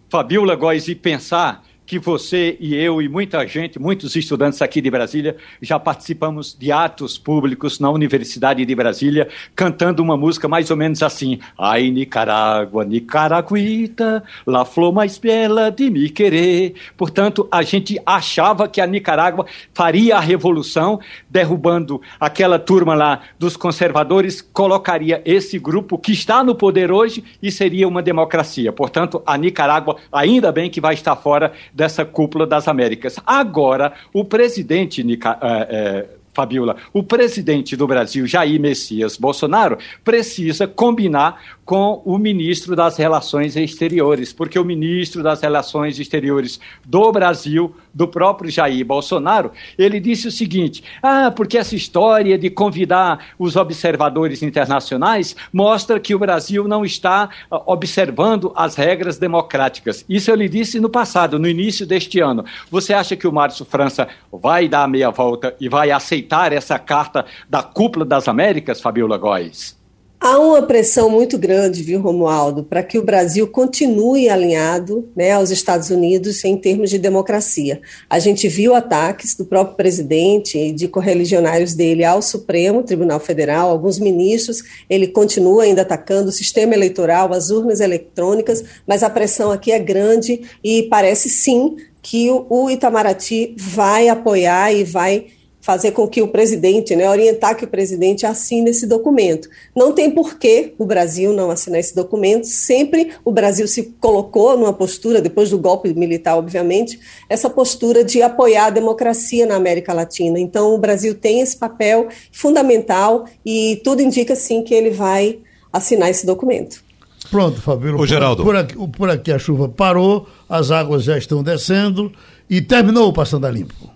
[0.09, 4.91] Fabiola Góes, e pensar que você e eu e muita gente, muitos estudantes aqui de
[4.91, 10.77] Brasília, já participamos de atos públicos na Universidade de Brasília, cantando uma música mais ou
[10.77, 16.75] menos assim: Ai, Nicarágua, Nicaragüita, la flor mais bela de me querer.
[16.97, 20.99] Portanto, a gente achava que a Nicarágua faria a revolução,
[21.31, 27.53] derrubando aquela turma lá dos conservadores, colocaria esse grupo que está no poder hoje e
[27.53, 28.73] seria uma democracia.
[28.73, 33.17] Portanto, a Nicarágua, ainda bem que vai estar fora dessa cúpula das Américas.
[33.27, 36.07] Agora, o presidente Nica, é,
[36.37, 43.57] Fabiola, o presidente do Brasil, Jair Messias Bolsonaro, precisa combinar com o ministro das Relações
[43.57, 50.29] Exteriores, porque o ministro das Relações Exteriores do Brasil, do próprio Jair Bolsonaro, ele disse
[50.29, 56.69] o seguinte: ah, porque essa história de convidar os observadores internacionais mostra que o Brasil
[56.69, 60.05] não está ah, observando as regras democráticas.
[60.09, 62.45] Isso ele disse no passado, no início deste ano.
[62.71, 66.79] Você acha que o Márcio França vai dar a meia volta e vai aceitar essa
[66.79, 69.77] carta da cúpula das Américas, Fabiola Góes?
[70.19, 75.51] Há uma pressão muito grande, viu, Romualdo, para que o Brasil continue alinhado né, aos
[75.51, 77.83] Estados Unidos em termos de democracia.
[78.09, 83.69] A gente viu ataques do próprio presidente e de correligionários dele ao Supremo Tribunal Federal,
[83.69, 89.53] alguns ministros, ele continua ainda atacando o sistema eleitoral, as urnas eletrônicas, mas a pressão
[89.53, 95.27] aqui é grande e parece sim que o Itamaraty vai apoiar e vai
[95.67, 99.49] fazer com que o presidente, né, orientar que o presidente assine esse documento.
[99.75, 104.57] Não tem por que o Brasil não assinar esse documento, sempre o Brasil se colocou
[104.57, 109.93] numa postura, depois do golpe militar, obviamente, essa postura de apoiar a democracia na América
[109.93, 110.39] Latina.
[110.39, 115.41] Então, o Brasil tem esse papel fundamental e tudo indica, sim, que ele vai
[115.73, 116.85] assinar esse documento.
[117.29, 118.01] Pronto, Fabíola.
[118.01, 118.45] Ô, Geraldo.
[118.45, 122.13] Por, por, aqui, por aqui a chuva parou, as águas já estão descendo
[122.49, 123.96] e terminou o Passando a Limpo.